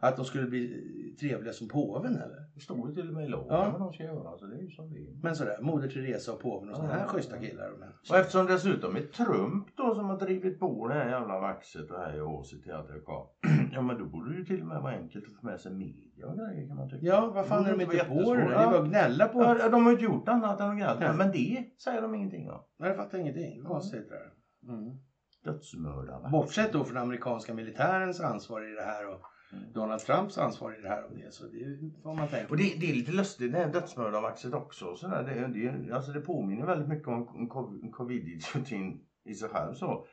[0.00, 2.52] Ja, Att de skulle bli trevliga som påven eller?
[2.54, 3.70] det står ju till och med i lagen Ja.
[3.70, 5.14] vad de ska göra så det är ju som det är.
[5.22, 7.06] Men sådär, Moder Teresa och påven och sådana här Ja.
[7.06, 7.70] schyssta killar.
[8.10, 11.98] och eftersom dessutom är Trump då som har drivit på det här jävla vaxet och
[11.98, 13.28] här och citerat det kvar.
[13.72, 15.72] Ja men då borde det ju till och med vara enkelt att få med sig
[15.72, 17.06] media och grejer kan man tycka.
[17.06, 18.40] Ja, vad fan är de inte på det?
[18.40, 19.42] Det är bara att gnälla på.
[19.42, 21.12] Ja, de har ju inte gjort annat än att gnälla.
[21.12, 22.60] Men det säger de ingenting om.
[22.78, 23.64] Nej, jag fattar ingenting.
[23.64, 24.32] Konstigt det där.
[24.74, 24.96] Mm.
[25.44, 26.30] Dödsmördare.
[26.30, 29.20] Bortsett då från amerikanska militärens ansvar i det här och
[29.52, 29.72] Mm.
[29.72, 31.34] Donald Trumps ansvar i det här och det.
[31.34, 34.86] Så det får man tänka Och det, det är lite lustigt det här dödsmördarvaxet också.
[34.86, 35.22] och Sådär.
[35.24, 39.74] Det, det, alltså det påminner väldigt mycket om om cov- covid-idiotin i sig själv.
[39.74, 40.06] Så.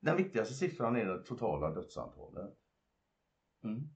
[0.00, 2.54] Den viktigaste siffran är det totala dödsantalet.
[3.64, 3.88] Mm.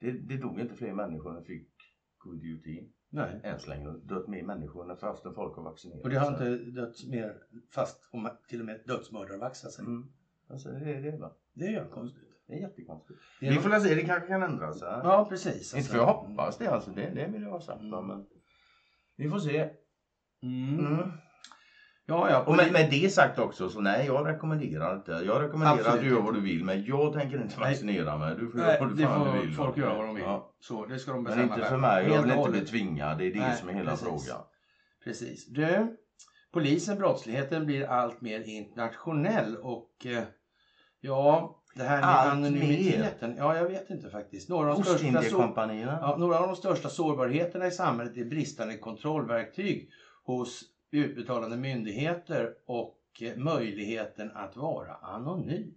[0.00, 1.68] Det, det dog inte fler människor än fick
[2.18, 2.93] covid-idiotin.
[3.14, 3.40] Nej.
[3.42, 3.90] Än så länge.
[3.90, 7.36] Dött mer människor än fastän folk har vaccinerat Och det har inte dött mer,
[7.74, 9.84] fast om till och med dödsmördarvaxat sig.
[9.84, 10.12] Mm.
[10.50, 11.32] Alltså det är det va.
[11.52, 12.22] Det är ju konstigt.
[12.46, 13.20] Det är jättekonstigt.
[13.40, 14.88] Det är Vi får väl se, det kanske kan ändra sig.
[14.88, 15.74] Ja, precis.
[15.74, 16.90] Inte för jag hoppas det alltså.
[16.90, 18.06] Det, det vill jag ha sagt Mm.
[18.06, 18.26] men
[19.16, 19.70] vi får se.
[20.42, 21.12] Mm.
[22.06, 22.44] Ja, ja.
[22.44, 25.12] Och med, med det sagt också så nej jag rekommenderar inte.
[25.12, 28.36] Jag rekommenderar Absolut att du gör vad du vill men jag tänker inte vaccinera mig.
[28.38, 29.54] Du får Nej, göra vad du det får du vill.
[29.54, 30.24] folk göra vad de vill.
[30.24, 30.54] Ja.
[30.60, 32.08] Så, det ska de Men bestämma inte för mig.
[32.08, 33.18] Jag vill inte bli tvingad.
[33.18, 34.06] Det är det Nej, som är hela precis.
[34.06, 34.42] frågan.
[35.04, 35.46] Precis.
[35.46, 35.96] Du,
[36.52, 40.22] polisen, brottsligheten blir allt mer internationell och eh,
[41.00, 43.34] ja, det här med Allt anonymiteten.
[43.36, 44.48] Ja, jag vet inte faktiskt.
[44.48, 48.78] Några av, de största, så, ja, några av de största sårbarheterna i samhället är bristande
[48.78, 49.90] kontrollverktyg
[50.24, 55.74] hos utbetalande myndigheter och eh, möjligheten att vara anonym.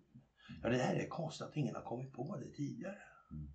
[0.64, 2.98] Ja, det här är konstigt att ingen har kommit på det tidigare.
[3.32, 3.48] Mm.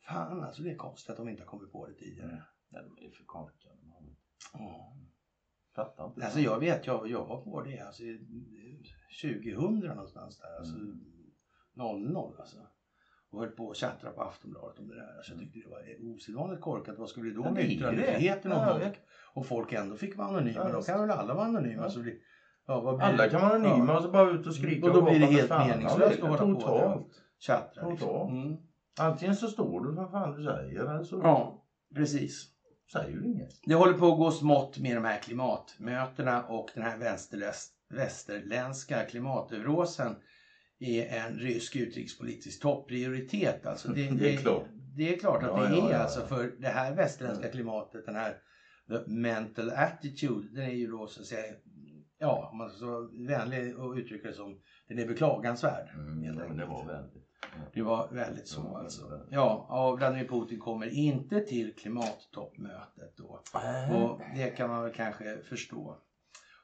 [0.00, 2.42] Fan alltså, det är konstigt att de inte har kommit på det tidigare.
[2.68, 3.76] Nej, de är för korkade.
[4.52, 4.96] Ja.
[5.74, 6.24] Fattar inte.
[6.24, 8.82] Alltså jag vet, jag, jag var på det alltså, i-
[9.22, 10.56] 2000 någonstans där.
[10.58, 11.00] Alltså, Mm.
[11.74, 12.56] 00 alltså.
[13.32, 15.16] Och höll på att tjattra på Aftonbladet om det där.
[15.16, 16.98] Alltså, jag tyckte det var osedvanligt korkat.
[16.98, 19.00] Vad skulle det då med yttrandefriheten om folk?
[19.34, 20.60] Och folk ändå fick vara anonyma.
[20.68, 21.90] Ja, då kan väl alla vara anonyma.
[21.90, 22.14] Så blir,
[22.66, 24.86] ja, vad blir Alla kan vara anonyma och så bara ut och skrika.
[24.86, 26.70] Och då och blir det helt meningslöst att hålla på.
[26.70, 27.96] Och Liksom.
[27.98, 28.28] så.
[28.28, 28.56] Mm.
[29.00, 31.64] Antingen så står du för fan du säger eller så Ja,
[31.94, 32.48] precis.
[32.92, 33.50] säger du inget.
[33.66, 36.98] Det håller på att gå smått med de här klimatmötena och den här
[37.90, 40.16] västerländska klimateurosen
[40.82, 43.66] är en rysk utrikespolitisk topprioritet.
[43.66, 44.64] Alltså det, Det är klart.
[44.96, 46.26] Det är klart att Ja, det är ja, alltså ja.
[46.26, 48.36] för det här västerländska klimatet, den här
[49.06, 51.54] mental attitude, den är ju då så att säga,
[52.18, 55.88] ja om man ska vara vänlig och uttrycka det som, den är beklagansvärd.
[55.94, 56.68] Mm, helt men det enkelt.
[56.70, 57.28] var väldigt.
[57.74, 59.08] Det var väldigt så alltså.
[59.08, 59.28] väldigt.
[59.32, 63.42] Ja, och Vladimir Putin kommer inte till klimattoppmötet då.
[63.94, 65.98] Och det kan man väl kanske förstå.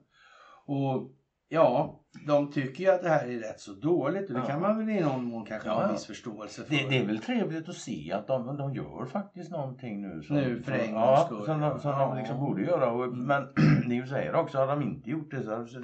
[0.65, 1.11] Och
[1.49, 4.45] ja, de tycker ju att det här är rätt så dåligt och det Ja.
[4.45, 5.93] kan man väl i någon mån kanske ha Ja, en ja.
[5.93, 6.69] viss förståelse för.
[6.76, 10.23] Det, det är väl trevligt att se att de, de gör faktiskt någonting nu.
[10.23, 11.45] Som, Nu för en gångs skull.
[11.45, 11.99] Som, de, som Ja.
[12.09, 12.91] de liksom borde göra.
[12.91, 13.19] Och, Mm.
[13.26, 13.47] Men
[13.88, 15.84] ni säger också, hade de inte gjort det så hade det sett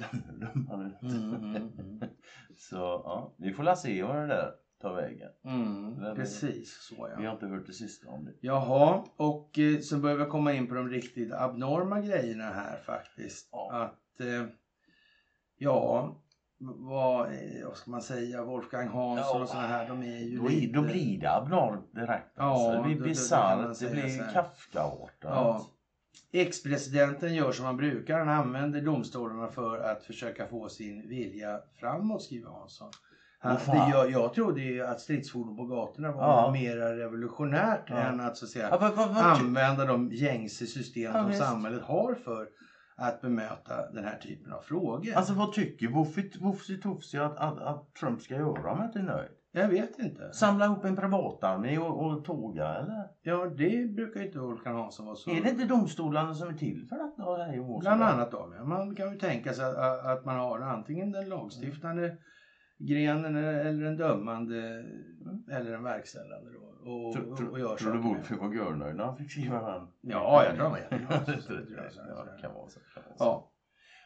[0.54, 2.10] dummare ut.
[2.56, 4.50] Så ja, vi får la se vad det där
[4.82, 5.30] tar vägen.
[5.44, 7.28] Mm, Det- precis så Vi ja.
[7.28, 8.32] har inte hört det sista om det.
[8.40, 13.48] Jaha, och eh, så börjar vi komma in på de riktigt abnorma grejerna här faktiskt.
[13.52, 13.72] Ja.
[13.72, 14.46] Att, eh,
[15.56, 16.16] ja,
[16.58, 19.42] vad, eh, vad ska man säga, Wolfgang Hansson Ja.
[19.42, 20.72] och sådana här, de är ju Då, lite...
[20.72, 22.32] då blir det abnormt direkt.
[22.36, 22.82] Ja, Alltså.
[22.88, 24.32] det blir bisarrt, det säga blir.
[24.32, 25.10] Kafkaartat.
[25.22, 25.66] Ja.
[26.34, 32.22] Ex-presidenten gör som han brukar, han använder domstolarna för att försöka få sin vilja framåt,
[32.22, 32.90] skriver Hansson.
[33.42, 36.50] Han, det, jag, jag trodde ju att stridsfordon på gatorna var Ja.
[36.52, 37.96] mera revolutionärt Ja.
[37.96, 41.40] än att så att säga Ja, vad, vad, vad, använda de gängse system som visst.
[41.40, 42.48] samhället har för
[42.96, 45.12] att bemöta den här typen av frågor.
[45.14, 45.88] alltså vad tycker
[46.48, 49.28] Wuffi Tufsi att, att, att Trump ska göra om han inte är nöjd?
[49.54, 50.32] jag vet inte.
[50.32, 53.08] Samla ihop en privatarmé och, och tåga eller?
[53.22, 55.30] Ja, det brukar inte Wolfgang Hansson vara så.
[55.30, 57.78] Är det inte domstolarna som är till för hå?
[57.78, 58.64] Bland annat de, ja.
[58.64, 62.12] Man kan ju tänka sig att, att man har antingen den lagstiftande
[62.88, 64.84] grenen eller en dömande
[65.50, 66.90] eller en verkställande då.
[66.90, 67.98] Och, Tror- och, och gör Tror du.
[67.98, 69.88] Wolfie var görnöjd när han fick skriva den?
[70.00, 71.26] Ja, jag tror han var jätteglad.
[72.40, 72.80] Kan vara så.
[72.94, 73.24] kan vara så.
[73.24, 73.52] Ja,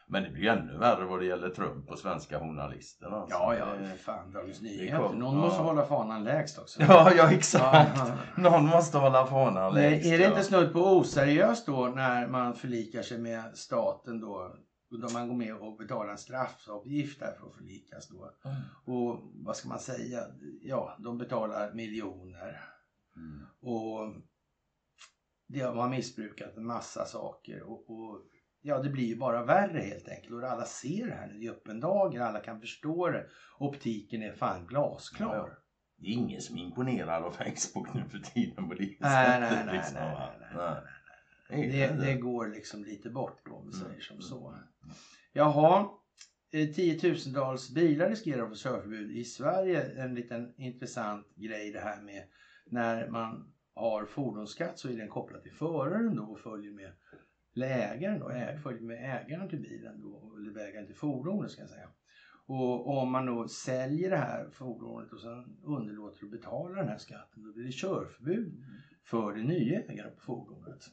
[0.07, 3.07] Men det blir ju ännu värre vad det gäller Trump och svenska journalister.
[3.07, 3.37] Alltså.
[3.37, 3.65] ja, ja,
[3.97, 4.97] fan Dagens Nyheter.
[4.97, 5.41] Någon ja.
[5.41, 6.81] måste hålla fanan lägst också.
[6.87, 7.97] Ja, ja exakt.
[7.97, 8.11] Ja.
[8.41, 10.11] Någon måste hålla fanan lägst.
[10.11, 14.55] är det inte snudd på oseriöst då när man förlikar sig med staten då?
[14.89, 18.31] Då man går med och betalar en straffavgift där för att förlikas då.
[18.45, 18.57] Mm.
[18.85, 20.19] Och vad ska man säga?
[20.61, 22.61] Ja, de betalar miljoner.
[23.15, 23.45] Mm.
[23.61, 24.13] Och
[25.47, 27.63] det har man missbrukat en massa saker.
[27.63, 28.21] Och, och
[28.61, 30.33] ja, det blir ju bara värre helt enkelt.
[30.33, 32.21] Och alla ser det här nu i öppen dager.
[32.21, 33.25] Alla kan förstå det.
[33.59, 35.35] Optiken är fan glasklar.
[35.35, 35.63] Ja, ja.
[35.99, 39.39] Det är ingen som är imponerad av Facebook nu för tiden på det Nej, sättet.
[39.39, 40.83] nej, nej, liksom, nej, nej, nej, nej.
[41.49, 44.21] Det Det, går liksom lite bort då om vi säger som Mm.
[44.21, 44.53] så.
[45.33, 45.89] Jaha,
[46.51, 50.03] eh, tiotusentals bilar riskerar att få körförbud i Sverige.
[50.03, 52.23] En liten intressant grej det här med
[52.65, 56.93] när man har fordonsskatt så är den kopplad till föraren då och följer med
[57.55, 61.69] ägaren då, äg, följer med ägaren till bilen då, eller ägaren till fordonet ska jag
[61.69, 61.89] säga.
[62.45, 66.97] Och om man då säljer det här fordonet och sen underlåter att betala den här
[66.97, 68.63] skatten då blir det körförbud
[69.03, 70.83] för den nya ägaren på fordonet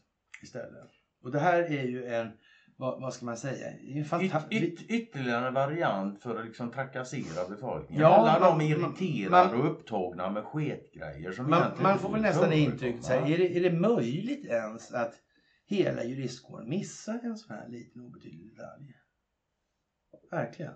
[0.44, 0.90] istället.
[1.22, 2.32] Och det här är ju en,
[2.76, 4.62] vad, vad ska man säga, en Yt, fantastisk...
[4.62, 8.02] yt, ytterligare variant för att liksom trakassera befolkningen.
[8.02, 12.22] Ja, Alla de är irriterade man- och upptagna med sketgrejer som Man, man får väl
[12.22, 13.28] nästan förekomma, intryck, så här, va?
[13.28, 15.14] är, det, är det möjligt ens att
[15.66, 18.94] hela juristkåren missar en sån här liten obetydlig detalj?
[20.30, 20.74] Verkligen.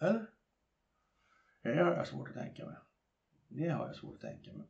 [0.00, 0.26] Eller?
[1.62, 2.76] Det har jag svårt att tänka mig.
[3.48, 4.66] Det har jag svårt att tänka mig.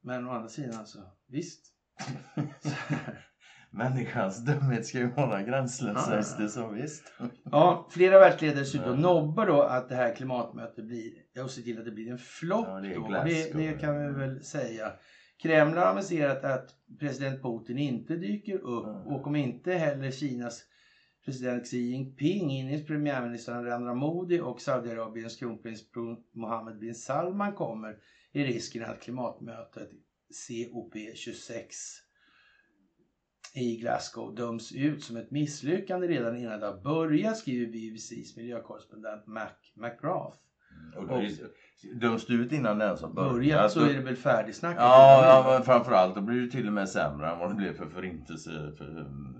[0.00, 1.75] Men å andra sidan så, visst.
[3.70, 6.36] Människans dumhet ska ju vara gränslös Ja.
[6.38, 7.12] det så visst.
[7.52, 11.12] Ja, flera världsledare dessutom nobbar då att det här klimatmötet blir,
[11.44, 14.44] och ser till att det blir en flopp Ja, det det, det kan vi väl
[14.44, 14.92] säga.
[15.42, 16.70] Kreml har aviserat att
[17.00, 19.06] president Putin inte dyker upp Mm.
[19.06, 20.62] och om inte heller Kinas
[21.24, 25.80] president Xi Jinping, Indiens premiärminister Narendra Modi och Saudiarabiens kronprins
[26.34, 27.96] Mohammed bin Salman kommer
[28.32, 29.88] är risken att klimatmötet
[30.30, 31.70] COP26
[33.54, 39.26] i Glasgow döms ut som ett misslyckande redan innan det har börjat, skriver BBCs miljökorrespondent
[39.26, 40.38] Mac McGrath.
[40.96, 41.22] Och då
[42.00, 43.32] döms du ut innan den som börjar.
[43.32, 44.82] Börjat Alltså, så är det väl färdigsnackat.
[44.82, 47.76] Ja, ja, men framförallt då blir det till och med sämre än vad det blev
[47.76, 49.36] för förintelse för mm,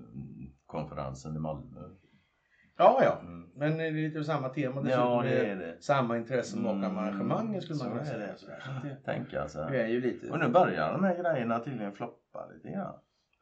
[0.66, 1.80] konferensen i Malmö.
[2.77, 3.18] Ja, ja.
[3.22, 3.43] Mm.
[3.55, 5.05] Men det är lite samma tema dessutom.
[5.05, 5.77] Ja, det är det.
[5.81, 8.37] samma intresse bakom Mm, arrangemangen skulle man kunna säga.
[8.37, 8.47] Så
[8.83, 9.66] det, Tänka alltså.
[9.70, 10.31] det är ju lite...
[10.31, 12.93] Och nu börjar de här grejerna tydligen floppa lite grann.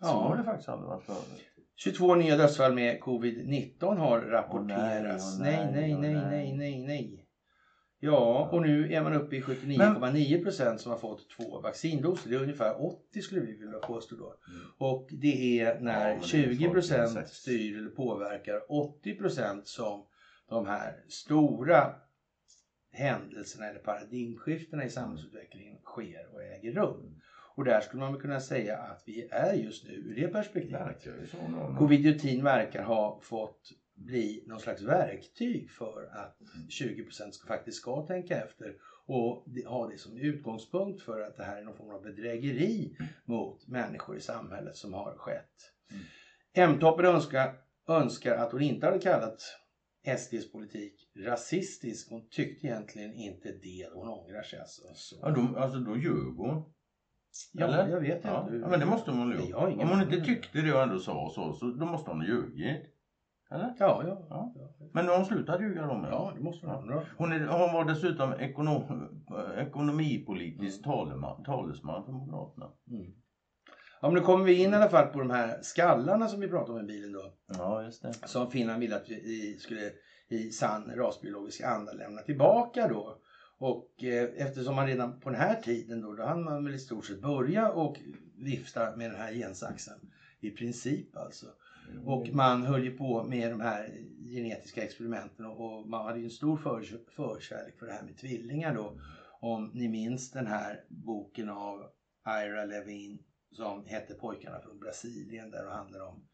[0.00, 0.28] Så Ja.
[0.28, 1.44] har det faktiskt aldrig varit förut.
[1.76, 5.38] 22 nya dödsfall med covid-19 har rapporterats.
[5.40, 6.56] nej, nej, nej, nej.
[6.56, 7.23] nej, nej.
[8.04, 12.30] Ja, och nu är man uppe i 79,9 procent som har fått två vaccindoser.
[12.30, 14.36] Det är ungefär 80 skulle vi vilja påstå då.
[14.48, 14.66] Mm.
[14.78, 17.36] Och det är när Ja, men det är 20 procent 46.
[17.36, 20.06] styr eller påverkar 80 procent som
[20.48, 21.94] de här stora
[22.92, 27.20] händelserna eller paradigmskiftena i samhällsutvecklingen sker och äger rum.
[27.56, 30.80] Och där skulle man kunna säga att vi är just nu ur det perspektivet.
[30.80, 31.36] Verkar ju så.
[31.48, 33.60] någon- Covid-19 verkar ha fått
[33.94, 36.38] bli någon slags verktyg för att
[36.80, 38.74] 20% ska, faktiskt ska tänka efter
[39.06, 43.68] och ha det som utgångspunkt för att det här är någon form av bedrägeri mot
[43.68, 45.72] människor i samhället som har skett.
[46.54, 47.54] M-toppen önskar,
[47.88, 49.42] önskar att hon inte hade kallat
[50.18, 52.10] SDs politik rasistisk.
[52.10, 53.88] Hon tyckte egentligen inte det.
[53.94, 54.82] Hon ångrar sig alltså.
[54.94, 55.18] Så.
[55.22, 56.62] Ja, då, alltså då ljög hon.
[57.52, 57.88] Ja, eller?
[57.88, 58.40] jag vet Ja.
[58.40, 58.52] inte.
[58.52, 60.98] hur- ja, men det måste hon har ingen Om hon inte tyckte det och ändå
[60.98, 62.93] sa så, så då måste hon ha ljugit.
[63.54, 63.74] Eller?
[63.78, 64.26] Ja, ja.
[64.30, 64.52] Ja.
[64.92, 66.10] Men hon slutat ljuga då med.
[66.10, 67.02] Ja, det måste hon ha.
[67.16, 69.08] Hon, är, hon var dessutom ekonom,
[69.56, 72.66] ekonomipolitisk talman, talesman för Moderaterna.
[72.90, 73.12] Mm.
[74.00, 76.48] Ja, men nu kommer vi in i alla fall på de här skallarna som vi
[76.48, 77.34] pratade om i bilen då.
[77.46, 78.12] Ja, just det.
[78.12, 79.90] Som Finland ville att vi skulle
[80.28, 83.18] i sann rasbiologisk anda lämna tillbaka då.
[83.58, 86.78] Och eh, eftersom man redan på den här tiden då, då hann man väl i
[86.78, 87.96] stort sett börja och
[88.38, 90.10] vifta med den här gensaxen.
[90.40, 91.46] I princip alltså.
[92.04, 96.30] Och man höll ju på med de här genetiska experimenten och, man hade ju en
[96.30, 96.82] stor för,
[97.16, 99.00] förkärlek för det här med tvillingar då.
[99.40, 101.82] Om ni minns den här boken av
[102.44, 103.22] Ira Levin
[103.52, 106.26] som hette Pojkarna från Brasilien där det handlar om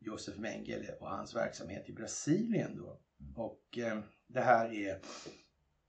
[0.00, 3.00] Josef Mengele och hans verksamhet i Brasilien då.
[3.34, 4.98] Och eh, det här är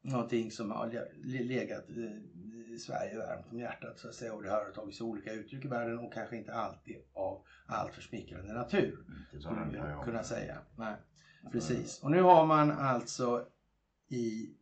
[0.02, 2.41] någonting som har le- legat eh,
[2.80, 5.68] Sverige varmt om hjärtat så att säga och det har tagit sig olika uttryck i
[5.68, 10.04] världen och kanske inte alltid av alltför smickrande natur Inte skulle jag.
[10.04, 10.58] kunna säga.
[10.78, 10.96] Nej,
[11.52, 12.04] precis.
[12.04, 13.48] Och nu har man alltså
[14.10, 14.56] i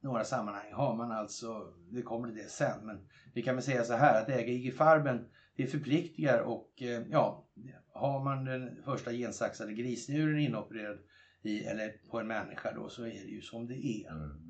[0.00, 3.84] några sammanhang har man alltså, det kommer till det sen, men vi kan väl säga
[3.84, 7.48] så här att äga IG Farben det förpliktigar och eh, ja,
[7.92, 10.98] har man den första gensaxade grisnjuren inopererad
[11.42, 14.47] i, eller på en människa då så är det ju som det är Mm.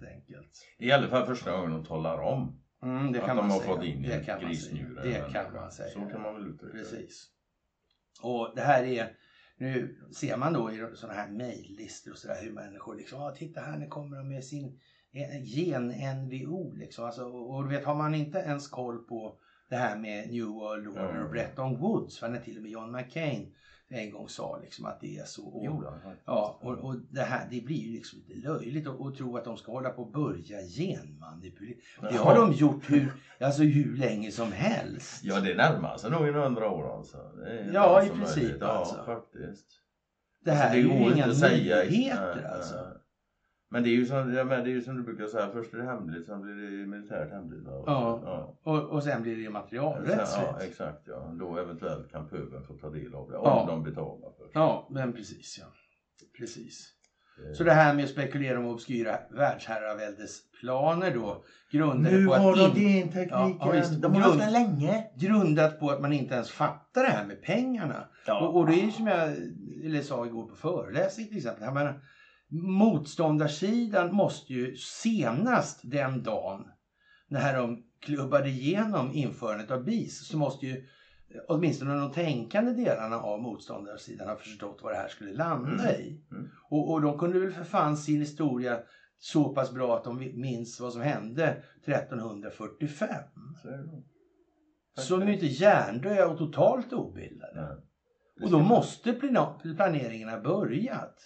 [0.00, 0.66] Helt enkelt.
[0.78, 3.74] I alla fall första gången de talar om Mm, det att de har säga.
[3.74, 5.02] fått in det en grisnjure.
[5.02, 5.88] Det kan man säga.
[5.90, 6.72] Så kan man väl uttrycka.
[6.78, 7.28] Precis.
[8.22, 9.16] Och det här är,
[9.56, 13.60] nu ser man då i sådana här mejllistor och sådär hur människor liksom, ah, titta
[13.60, 14.80] här nu kommer de med sin
[15.12, 17.04] eh, gen-NVO liksom.
[17.04, 19.38] Alltså, och, och du vet, har man inte ens koll på
[19.68, 21.24] det här med New World Order Mm.
[21.24, 23.54] och Bretton Woods, för när till och med John McCain
[23.90, 25.46] en gång sa liksom att det är så.
[25.46, 26.22] Och, Jo, då, faktiskt.
[26.26, 29.56] Ja, och, och det här det blir ju liksom lite löjligt att, tro att de
[29.56, 31.78] ska hålla på och börja genmanipulera.
[32.00, 35.24] Det har de gjort hur, alltså hur länge som helst.
[35.24, 37.16] Ja, det närmar sig nog i hundra år alltså.
[37.16, 38.58] Det Ja, i princip, möjligt.
[38.60, 39.04] Ja, alltså.
[39.04, 39.66] faktiskt.
[40.44, 42.74] Det här Alltså, är ju inga inte nyheter Nej, alltså.
[42.74, 42.97] nej.
[43.70, 45.74] Men det är ju som, ja, men det är ju som du brukar säga, först
[45.74, 47.64] är det hemligt, sen blir det militärt hemligt.
[47.66, 47.82] va?
[47.86, 48.20] Ja.
[48.24, 48.58] ja.
[48.62, 50.48] Och, och sen blir det materialrättsligt.
[50.52, 51.34] ja, exakt ja.
[51.38, 53.64] Då eventuellt kan pöbeln få ta del av det, om Ja.
[53.68, 54.50] de betalar först.
[54.54, 55.66] Ja, men precis ja.
[56.38, 56.94] Precis.
[57.48, 62.52] Eh, Så det här med att spekulera om obskyra världsherraväldes-planer då grundade Nu på har
[62.52, 65.04] att de in, gentekniken, Ja, ja, de har haft den länge.
[65.16, 68.04] grundat på att man inte ens fattar det här med pengarna.
[68.40, 69.28] Och, och det är ju som jag
[69.84, 71.64] eller sa igår på föreläsning till exempel.
[71.64, 72.00] Jag menar,
[72.50, 76.64] motståndarsidan måste ju senast den dagen
[77.28, 83.16] när de klubbade igenom införandet av BIS så måste ju eh, åtminstone de tänkande delarna
[83.16, 86.22] av motståndarsidan ha förstått vad det här skulle landa i.
[86.30, 86.48] Mm.
[86.70, 88.80] Och, och de kunde väl för fan sin historia
[89.18, 93.08] så pass bra att de minns vad som hände 1345.
[93.62, 94.06] Så är det nog.
[94.98, 97.82] Så de är ju inte hjärndöda och totalt obildade.
[98.36, 99.12] Det Och då måste
[99.76, 101.18] planeringen ha börjat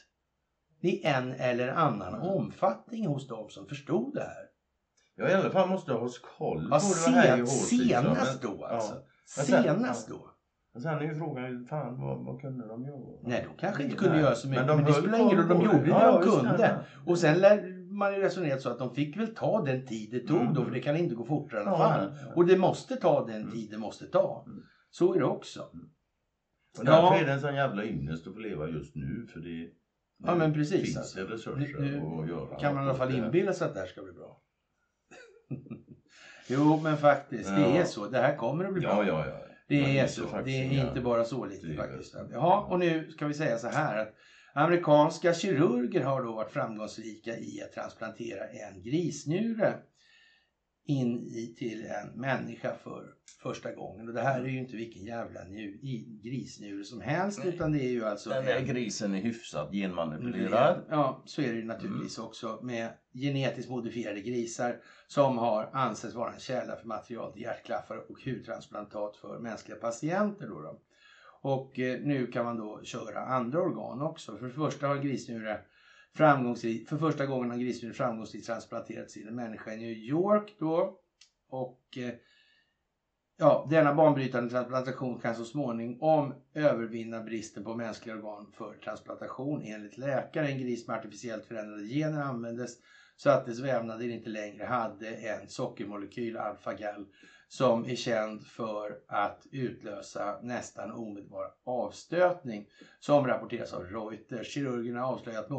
[0.85, 2.27] i en eller annan Mm.
[2.29, 4.47] omfattning hos de som förstod det här.
[5.17, 6.09] Ja, i alla fall måste ha
[6.39, 8.95] koll Ja, på det här i sen, H6, senast men- då alltså.
[8.95, 9.01] Ja.
[9.37, 10.15] Men sen- Senast ja.
[10.15, 10.29] då.
[10.73, 12.99] Men sen är ju frågan, fan vad, vad kunde de göra?
[13.23, 15.63] Nej, de kanske inte kunde göra så mycket, de men det spelar ingen roll, de
[15.65, 16.57] gjorde det Ja, de kunde.
[16.59, 16.77] ja.
[17.07, 20.21] Och sen lär man ju resonerat så att de fick väl ta den tid det
[20.21, 20.65] tog då, Mm.
[20.65, 22.11] för det kan inte gå fortare i alla Ja, fall.
[22.13, 22.33] nej, nej.
[22.37, 23.51] Och det måste ta den Mm.
[23.53, 24.45] tid det måste ta.
[24.47, 24.63] Mm.
[24.91, 25.61] Så är det också.
[26.79, 27.17] Och därför Ja.
[27.19, 29.69] är det en sån jävla ynnest att få leva just nu för det,
[30.25, 31.19] Ja, men precis, finns alltså.
[31.19, 32.59] det resurser Nu- nu att göra.
[32.61, 34.41] kan man i alla fall det- inbilla sig att det här ska bli bra.
[36.49, 37.67] jo, men faktiskt, det Ja.
[37.81, 38.07] är så.
[38.09, 39.07] Det här kommer att bli bra.
[39.07, 39.47] Ja, ja, ja.
[39.69, 40.27] Det Man är så.
[40.27, 41.77] faktiskt Det är inte bara så lite tvivel.
[41.77, 42.15] faktiskt.
[42.33, 44.15] Jaha, och nu ska vi säga så här att
[44.55, 49.75] amerikanska kirurger har då varit framgångsrika i att transplantera en grisnjure
[50.85, 54.09] in i, till en människa för första gången.
[54.09, 55.41] Och det här är ju inte vilken jävla
[56.23, 57.55] grisnjure som helst Nej.
[57.55, 60.85] utan det är ju alltså Den där en- grisen är hyfsat genmanipulerad.
[60.91, 64.77] Ja, så är det ju naturligtvis också med genetiskt modifierade grisar
[65.07, 70.47] som har ansetts vara en källa för material till hjärtklaffar och hudtransplantat för mänskliga patienter.
[70.49, 70.81] Då då.
[71.43, 74.37] Och eh, nu kan man då köra andra organ också.
[74.37, 75.61] För det första har grisnjure
[76.17, 80.99] framgångsrikt, för första gången har grisnjure framgångsrikt transplanterats till en människa i New York då.
[81.49, 82.15] Och eh,
[83.43, 89.63] Ja, denna banbrytande transplantation kan så småningom övervinna bristen på mänskliga organ för transplantation.
[89.63, 92.71] Enligt läkare, en gris med artificiellt förändrade gener användes
[93.17, 97.07] så att dess vävnader inte längre hade en sockermolekyl, alfagal,
[97.53, 102.69] som är känd för att utlösa nästan omedelbar avstötning,
[103.01, 104.55] som rapporteras av Reuters.
[104.55, 105.51] Kirurgerna avslöjar att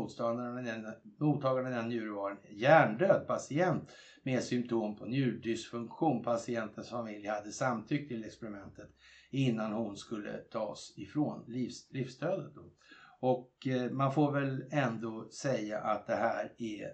[1.20, 3.92] mottagaren av den njure var en hjärndöd patient
[4.24, 6.24] med symptom på njurdysfunktion.
[6.24, 8.90] Patientens familj hade samtyckt till experimentet
[9.30, 12.56] innan hon skulle tas ifrån livs, livsstödet.
[12.56, 12.72] Då.
[13.20, 16.92] Och eh, man får väl ändå säga att det här är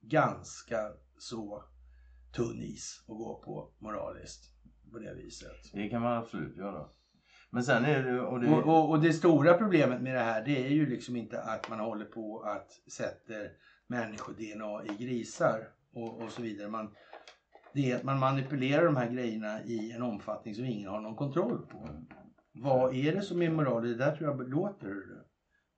[0.00, 1.64] ganska så
[2.32, 4.44] tunn is att gå på moraliskt
[4.92, 5.72] på det viset.
[5.72, 6.88] Det kan man absolut göra.
[7.50, 8.20] Men sen är det...
[8.20, 11.16] Och det Och, och, och det stora problemet med det här det är ju liksom
[11.16, 13.50] inte att man håller på att sätter
[13.86, 16.68] människo-DNA i grisar och, och så vidare.
[16.68, 16.94] Man,
[17.72, 21.16] det är att man manipulerar de här grejerna i en omfattning som ingen har någon
[21.16, 21.88] kontroll på.
[22.52, 23.82] Vad är det som är moral?
[23.82, 25.24] Det där tror jag låter du,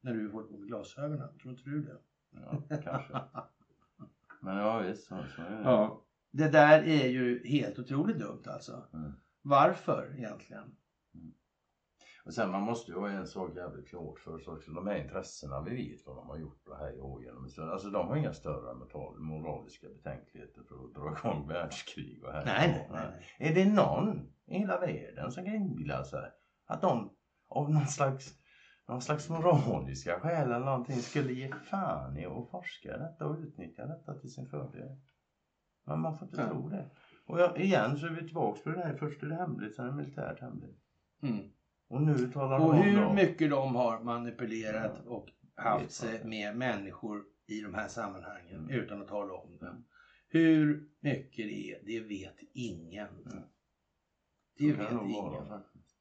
[0.00, 1.38] när du får på med glasögonen.
[1.38, 1.98] Tror inte du det?
[2.30, 3.12] Ja, kanske.
[4.40, 5.62] Men ja visst, så, så är det.
[5.64, 6.01] Ja.
[6.32, 8.86] Det där är ju helt otroligt dumt alltså.
[8.94, 9.12] Mm.
[9.42, 10.76] Varför egentligen?
[12.24, 14.70] Och sen man måste ju ha en sak jävligt klart för sig också.
[14.70, 17.72] De här intressena, vi vet vad de har gjort det här år genom historien.
[17.72, 22.44] Alltså de har inga större moral- moraliska betänkligheter för att dra igång världskrig och här.
[22.44, 23.24] Nej, nej, nej.
[23.38, 23.50] nej.
[23.50, 26.30] Är det någon i hela världen som kan inbilla sig
[26.66, 27.10] att de
[27.48, 28.34] av någon slags,
[28.88, 33.86] någon slags moraliska skäl eller någonting skulle ge fan i att forska detta och utnyttja
[33.86, 34.96] detta till sin fördel?
[35.84, 36.48] Men man får inte Ja.
[36.48, 36.90] tro det.
[37.26, 38.96] Och jag, igen så är vi tillbaka på det här.
[38.96, 40.78] Först är det hemligt, sen är det militärt hemligt.
[41.22, 41.50] Mm.
[41.88, 45.10] Och nu talar de Och om hur då- mycket de har manipulerat Ja.
[45.10, 48.70] och haft sig med människor i de här sammanhangen Mm.
[48.70, 49.66] utan att tala om det.
[49.66, 49.84] Mm.
[50.28, 53.08] Hur mycket det är, det vet ingen.
[53.08, 53.42] Mm.
[54.58, 55.46] Det Så vet vara ingen.
[55.48, 55.98] faktiskt.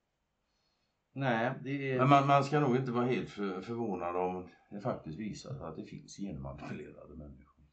[1.13, 1.97] Nej, det är...
[1.99, 5.63] Men man, man ska nog inte vara helt för, förvånad om det faktiskt visar sig
[5.65, 7.65] att det finns genmanipulerade människor.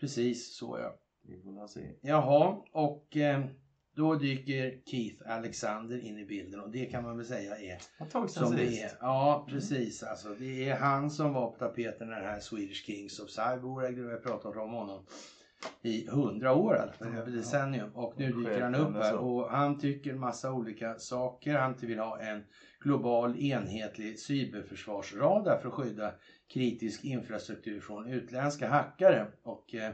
[0.00, 0.98] Precis så ja.
[1.22, 1.80] Vi får se.
[2.00, 3.44] Jaha, och eh,
[3.96, 7.78] då dyker Keith Alexander in i bilden och det kan man väl säga är
[8.28, 8.90] som det är.
[9.00, 10.02] Ja, precis.
[10.02, 13.96] Alltså, det är han som var på tapeten när den här Swedish Kings of Cyborg
[13.96, 14.10] rum.
[14.10, 15.06] Jag pratat om honom
[15.82, 17.90] i hundra år, alltså, över decennium.
[17.94, 21.58] Och nu dyker han upp här och han tycker massa olika saker.
[21.58, 22.44] Han vill ha en
[22.80, 26.14] global enhetlig cyberförsvarsradar för att skydda
[26.52, 29.26] kritisk infrastruktur från utländska hackare.
[29.42, 29.92] Och eh,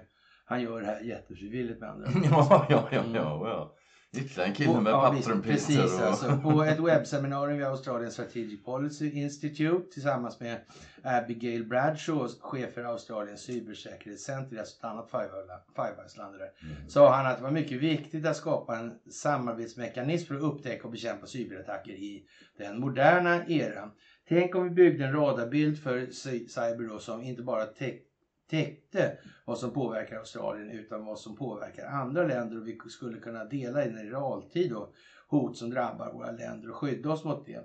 [0.48, 2.06] han gör det här jättefrivilligt med andra.
[2.30, 3.74] Ja, ja, ja, ja, ja.
[4.16, 6.06] Ytterligare en kille med Ja, visst, vattenpinter Precis, och...
[6.06, 10.58] alltså, på ett webbseminarium vid Australian Strategic Policy Institute tillsammans med
[11.02, 16.88] Abigail Bradshaw, chef för Australiens cybersäkerhetscenter, alltså ett annat Five- Five Eyes-land där, Mm.
[16.88, 20.90] sa han att det var mycket viktigt att skapa en samarbetsmekanism för att upptäcka och
[20.90, 22.22] bekämpa cyberattacker i
[22.58, 23.90] den moderna eran.
[24.28, 28.04] Tänk om vi byggde en radarbild för cy- cyber då som inte bara täck-
[28.48, 29.12] täckte
[29.44, 33.84] vad som påverkar Australien utan vad som påverkar andra länder och vi skulle kunna dela
[33.84, 34.88] in den i realtid då,
[35.26, 37.64] hot som drabbar våra länder och skydda oss mot det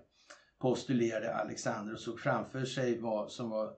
[0.60, 3.72] postulerade Alexander och såg framför sig vad som var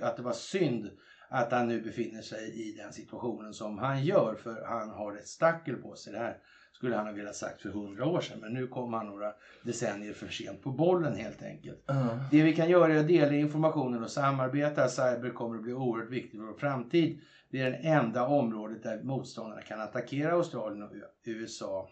[0.00, 0.90] att det var synd
[1.28, 5.26] att han nu befinner sig i den situationen som han gör för han har ett
[5.26, 6.12] stackel på sig.
[6.12, 6.36] Det här
[6.80, 10.12] skulle han ha velat sagt för hundra år sedan men nu kom han några decennier
[10.12, 11.82] för sent på bollen helt enkelt.
[11.86, 12.18] Ja.
[12.30, 14.88] Det vi kan göra är att dela informationen och samarbeta.
[14.88, 17.20] Cyber kommer att bli oerhört viktigt för vår framtid.
[17.50, 20.90] Det är det enda området där motståndarna kan attackera Australien och
[21.24, 21.88] USA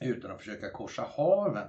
[0.00, 1.66] utan att försöka korsa haven.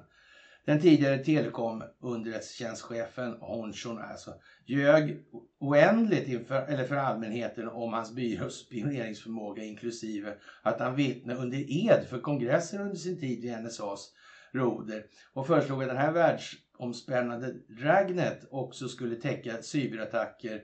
[0.66, 4.36] Den tidigare telekom underrättelsetjänstchefen Honchon alltså
[4.66, 5.16] ljög
[5.60, 12.08] oändligt inför, eller för allmänheten om hans byrås spioneringsförmåga inklusive att han vittnade under ed
[12.08, 14.10] för kongressen under sin tid vid NSAs
[14.52, 15.04] roder.
[15.34, 20.62] Och föreslog att den här världsomspännande Dragnet också skulle täcka cyberattacker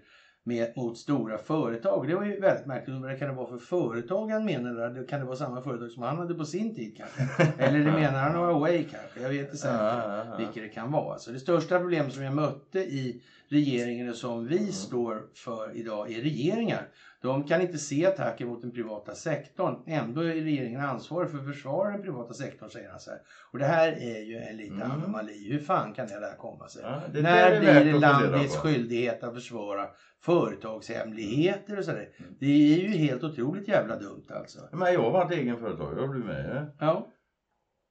[0.47, 2.07] med, mot stora företag.
[2.07, 3.01] Det var ju väldigt märkligt.
[3.01, 5.03] Vad kan det vara för företag han menade?
[5.03, 7.53] Kan det vara samma företag som han hade på sin tid kanske?
[7.63, 9.21] Eller det menar han Huawei kanske?
[9.21, 11.19] Jag vet inte säkert vilket det kan vara.
[11.19, 14.71] Så det största problemet som jag mötte i regeringen och som vi Mm.
[14.71, 16.87] står för idag är regeringar.
[17.21, 19.83] De kan inte se attacker mot den privata sektorn.
[19.87, 23.19] Ändå är regeringen ansvarig för att försvara den privata sektorn, säger han så här.
[23.51, 24.91] Och det här är ju en liten Mm.
[24.91, 25.51] anomali.
[25.51, 26.81] Hur fan kan det där komma sig?
[26.85, 29.87] Ja, det När är blir det landets skyldighet att försvara
[30.21, 32.09] företagshemligheter och sådär?
[32.17, 32.35] Mm.
[32.39, 34.59] Det är ju helt otroligt jävla dumt alltså.
[34.71, 36.67] Men jag har varit egenföretagare, har du med?
[36.79, 37.07] Ja,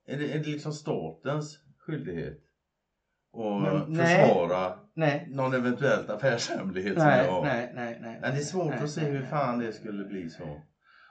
[0.08, 2.38] Är det, är det liksom statens skyldighet
[3.32, 4.85] att Men försvara nej.
[5.28, 7.44] Någon eventuellt affärshemlighet som Nej, jag har?
[7.44, 8.18] nej, nej, nej.
[8.20, 9.28] Men det är svårt nej, att se nej, hur nej.
[9.28, 10.60] fan det skulle bli så.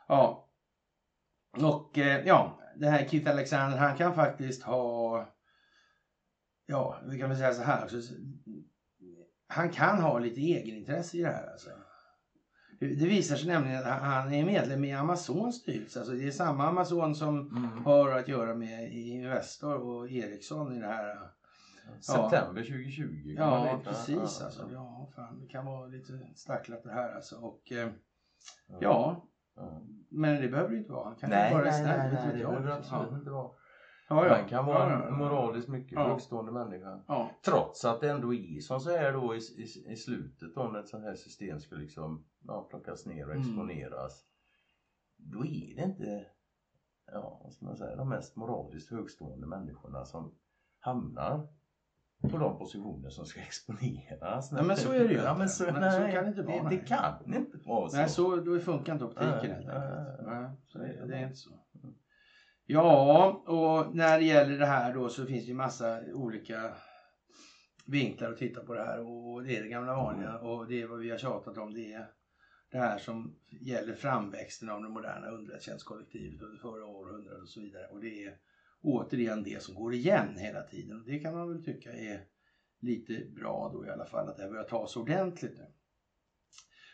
[0.08, 0.50] Ja.
[1.58, 5.28] Och eh, ja, det här Keith Alexander, han kan faktiskt ha,
[6.66, 7.98] ja, vi kan väl säga så här också.
[9.48, 11.70] Han kan ha lite egenintresse i det här alltså.
[12.80, 16.00] Det det visar sig nämligen att han är medlem i Amazons styrelse.
[16.00, 17.86] Alltså det är samma Amazon som Mm.
[17.86, 21.18] har att göra med Investor och Ericsson i det här.
[22.00, 23.36] September 2020.
[23.38, 23.90] kan man Ja, leta.
[23.90, 24.70] precis Ja, alltså.
[24.74, 25.10] ja.
[25.16, 27.36] Fan, det kan vara lite stacklat det här alltså.
[27.40, 27.90] Och eh,
[28.68, 28.78] Ja.
[28.82, 29.82] ja, Ja.
[30.10, 31.06] men det behöver det inte vara.
[31.08, 32.52] Han kan Nej, vara nej, snäll, nej, nej, det jag.
[32.52, 33.18] behöver absolut Ja.
[33.18, 33.52] inte vara.
[34.10, 34.36] Ja, ja.
[34.38, 36.08] Han kan vara ja, en moraliskt mycket Ja.
[36.08, 37.04] högstående människa.
[37.08, 40.76] Ja, Trots att det ändå är som så här då i, i, i slutet om
[40.76, 43.48] ett sånt här system ska liksom ja, plockas ner och Mm.
[43.48, 44.26] exponeras.
[45.18, 46.26] Då är det inte,
[47.12, 50.36] ja vad ska man säga, de mest moraliskt högstående människorna som
[50.80, 51.48] hamnar
[52.30, 54.50] på de positioner som ska exponeras.
[54.52, 56.58] Ja, men så är det ju Ja, men så, nej, så kan det inte vara,
[56.58, 56.78] Det, nej.
[56.78, 57.98] det kan inte vara så.
[57.98, 60.28] nej, så då funkar inte optiken Nej, helt nej, enkelt.
[60.28, 60.42] nej.
[60.42, 61.60] Nej, så det, det är inte så.
[62.66, 66.72] Ja, och när det gäller det här då så finns det ju massa olika
[67.86, 70.88] vinklar att titta på det här och det är det gamla vanliga och det är
[70.88, 71.74] vad vi har tjatat om.
[71.74, 72.08] Det är
[72.72, 77.88] det här som gäller framväxten av det moderna underrättelsetjänstkollektivet under förra århundradet och så vidare.
[77.88, 78.34] Och det är
[78.86, 81.04] återigen det som går igen hela tiden.
[81.06, 82.22] Det kan man väl tycka är
[82.82, 85.66] lite bra då i alla fall att det börjar tas ordentligt nu.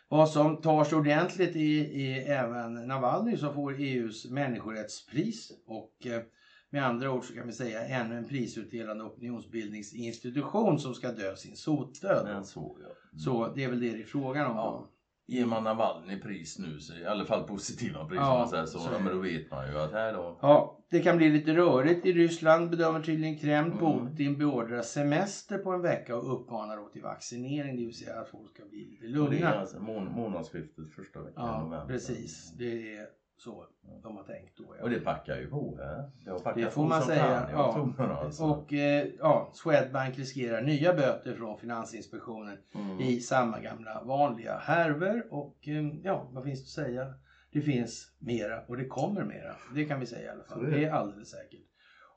[0.07, 6.21] Vad som tar sig ordentligt är, är även Navalny som får EUs människorättspris och eh,
[6.69, 11.55] med andra ord så kan vi säga ännu en prisutdelande opinionsbildningsinstitution som ska dö sin
[11.55, 12.25] sotdöd.
[12.25, 13.19] Men så ja.
[13.19, 14.55] Så det är väl det det är frågan om.
[14.55, 14.91] Ja.
[15.27, 18.79] Ger man Navalny pris nu, så i alla fall positiva pris Ja, man säger så,
[18.79, 20.39] så ja, men då vet man ju att här då.
[20.41, 23.71] Ja, det kan bli lite rörigt i Ryssland bedömer tydligen Kreml.
[23.71, 23.79] Mm.
[24.07, 28.29] Putin beordrar semester på en vecka och uppmanar då till vaccinering, det vill säga att
[28.29, 29.53] folk ska bli lite Och det är lugna.
[29.59, 31.87] alltså mån- månadsskiftet första veckan Ja, november.
[31.93, 32.53] precis.
[32.57, 33.05] Det är
[33.43, 33.65] så
[34.03, 34.75] de har tänkt då.
[34.77, 34.83] ja.
[34.83, 36.11] Och det packar ju på här.
[36.55, 37.91] Det, Det får man säga, ja.
[38.23, 38.43] alltså.
[38.43, 42.99] Och eh, ja, Swedbank riskerar nya böter från Finansinspektionen Mm.
[42.99, 45.23] i samma gamla vanliga härver.
[45.33, 47.13] Och eh, ja, vad finns det att säga?
[47.51, 49.55] Det finns mera och det kommer mera.
[49.75, 50.63] Det kan vi säga i alla fall.
[50.65, 50.71] Det.
[50.71, 51.67] Det är alldeles säkert.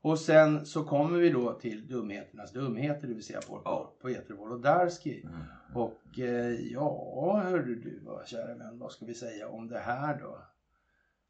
[0.03, 3.95] Och sen så kommer vi då till dumheternas dumheter, det vill säga på, Ja.
[4.03, 5.23] Peter Wolodarski.
[5.23, 5.41] Mm.
[5.75, 10.19] Och eh, ja, hörde du vad kära vän, vad ska vi säga om det här
[10.21, 10.39] då?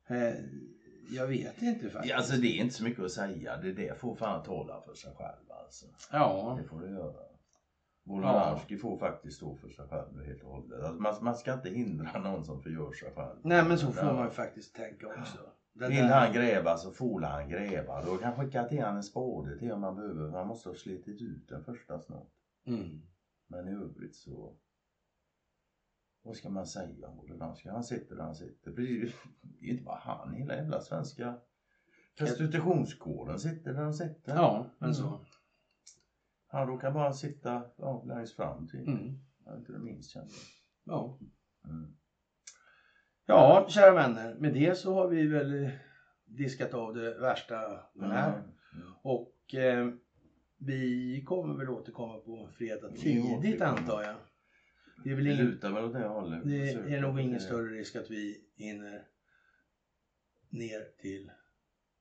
[0.07, 0.35] Eh,
[1.11, 2.11] jag vet inte faktiskt.
[2.11, 3.57] Ja, alltså det är inte så mycket att säga.
[3.57, 5.87] Det där får fan tala för sig själv alltså.
[6.13, 7.21] Ja, Det får det göra.
[8.07, 10.85] Wolodarski får faktiskt stå för sig själv helt och hållet.
[10.85, 13.37] Alltså man, man ska inte hindra någon som förgör sig själv.
[13.43, 15.39] nej men så får man ju faktiskt tänka också.
[15.73, 18.05] Det Vill han gräva så får han gräva.
[18.05, 20.31] Då kan skicka till han en spade till om man behöver.
[20.31, 22.29] Man måste ha slitit ut den första snart.
[22.67, 23.03] Mm.
[23.47, 24.57] Men i övrigt så...
[26.27, 27.68] Vad ska man säga om Wolodarski?
[27.68, 28.70] Han sitter där han sitter.
[28.70, 29.12] Det är
[29.61, 30.35] inte bara han.
[30.35, 31.39] Hela jävla svenska
[32.18, 34.35] prostitutionskåren sitter där de sitter.
[34.35, 34.95] Ja, men Mm.
[34.95, 35.25] så.
[36.47, 38.89] Han råkar bara sitta ja, längst fram till.
[38.89, 39.18] Mm.
[39.45, 40.16] Jag är inte det minst.
[40.85, 41.18] Ja.
[41.64, 41.95] Mm.
[43.27, 44.35] ja, kära vänner.
[44.35, 45.70] Med det så har vi väl eh,
[46.25, 47.61] diskat av det värsta
[47.95, 48.39] den här.
[48.39, 48.87] Mm.
[49.03, 49.91] Och eh,
[50.57, 54.16] vi kommer väl återkomma på fredag tidigt antar jag.
[55.05, 56.40] Det är väl Det lutar väl åt det hållet.
[56.45, 59.07] det är nog ingen större risk att vi hinner
[60.51, 61.30] ner till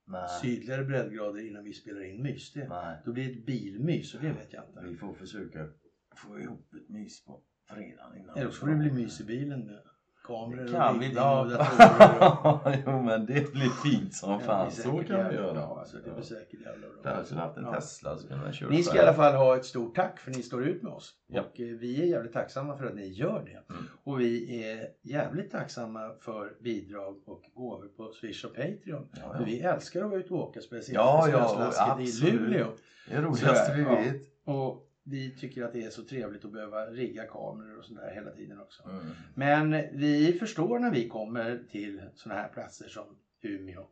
[0.06, 0.42] Nej.
[0.42, 2.54] sydligare breddgrader innan vi spelar in mys.
[2.54, 2.98] Det, Nej.
[3.06, 4.82] då blir det ett bilmys och det vet jag inte.
[4.82, 5.70] Vi får försöka
[6.16, 8.38] få ihop ett mys på fredagen innan.
[8.38, 9.82] Eller så får det bli mys i bilen med.
[10.24, 14.72] Kameror Kan och vi riggning och Jo men det blir fint som fan.
[14.72, 15.54] Så kan vi göra.
[15.54, 17.12] bra, Alltså, det blir säkert jävla bra.
[17.12, 17.74] Där vi haft en Ja.
[17.74, 20.32] Tesla så kunde man köra Ni ska i alla fall ha ett stort tack för
[20.32, 21.14] att ni står ut med oss.
[21.28, 21.42] Ja.
[21.42, 23.74] Och eh, vi är jävligt tacksamma för att ni gör det.
[23.74, 23.84] Mm.
[24.04, 29.10] Och vi är jävligt tacksamma för bidrag och gåvor på Swish och Patreon.
[29.16, 29.46] Ja, För ja.
[29.46, 32.32] vi älskar att vara ute och åka, speciellt Ja, ja, i.
[32.32, 32.68] Luleå.
[33.08, 34.22] Det är det roligaste vi vet.
[34.46, 38.32] Och vi tycker att det är så trevligt att behöva rigga kameror och sådär hela
[38.32, 38.84] tiden också.
[38.90, 39.06] Mm.
[39.36, 43.86] Men vi förstår när vi kommer till sådana här platser som Umeå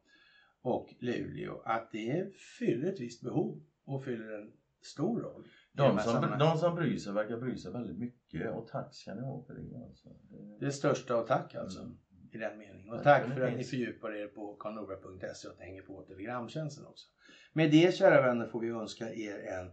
[0.61, 4.51] och Luleå att det fyller ett visst behov och fyller en
[4.81, 5.47] stor roll.
[5.73, 9.21] De som, de som bryr sig verkar bry sig väldigt mycket och tack ska ni
[9.21, 9.85] ha för det.
[9.85, 10.09] Alltså.
[10.29, 11.79] Det- Det största av tack alltså.
[11.79, 11.97] Mm.
[12.33, 12.89] I den meningen.
[12.89, 16.85] Och tack för att ni fördjupar er på karlnorra.se och att ni hänger på telegramtjänsten
[16.85, 17.07] också.
[17.53, 19.71] Med det kära vänner får vi önska er en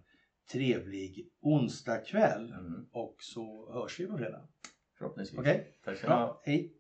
[0.53, 2.87] trevlig onsdagkväll Mm.
[2.93, 4.43] och så hörs vi på fredag.
[4.99, 5.39] Förhoppningsvis.
[5.39, 5.79] Okej?
[5.85, 6.43] Tack ska ni ha.
[6.45, 6.75] Hej!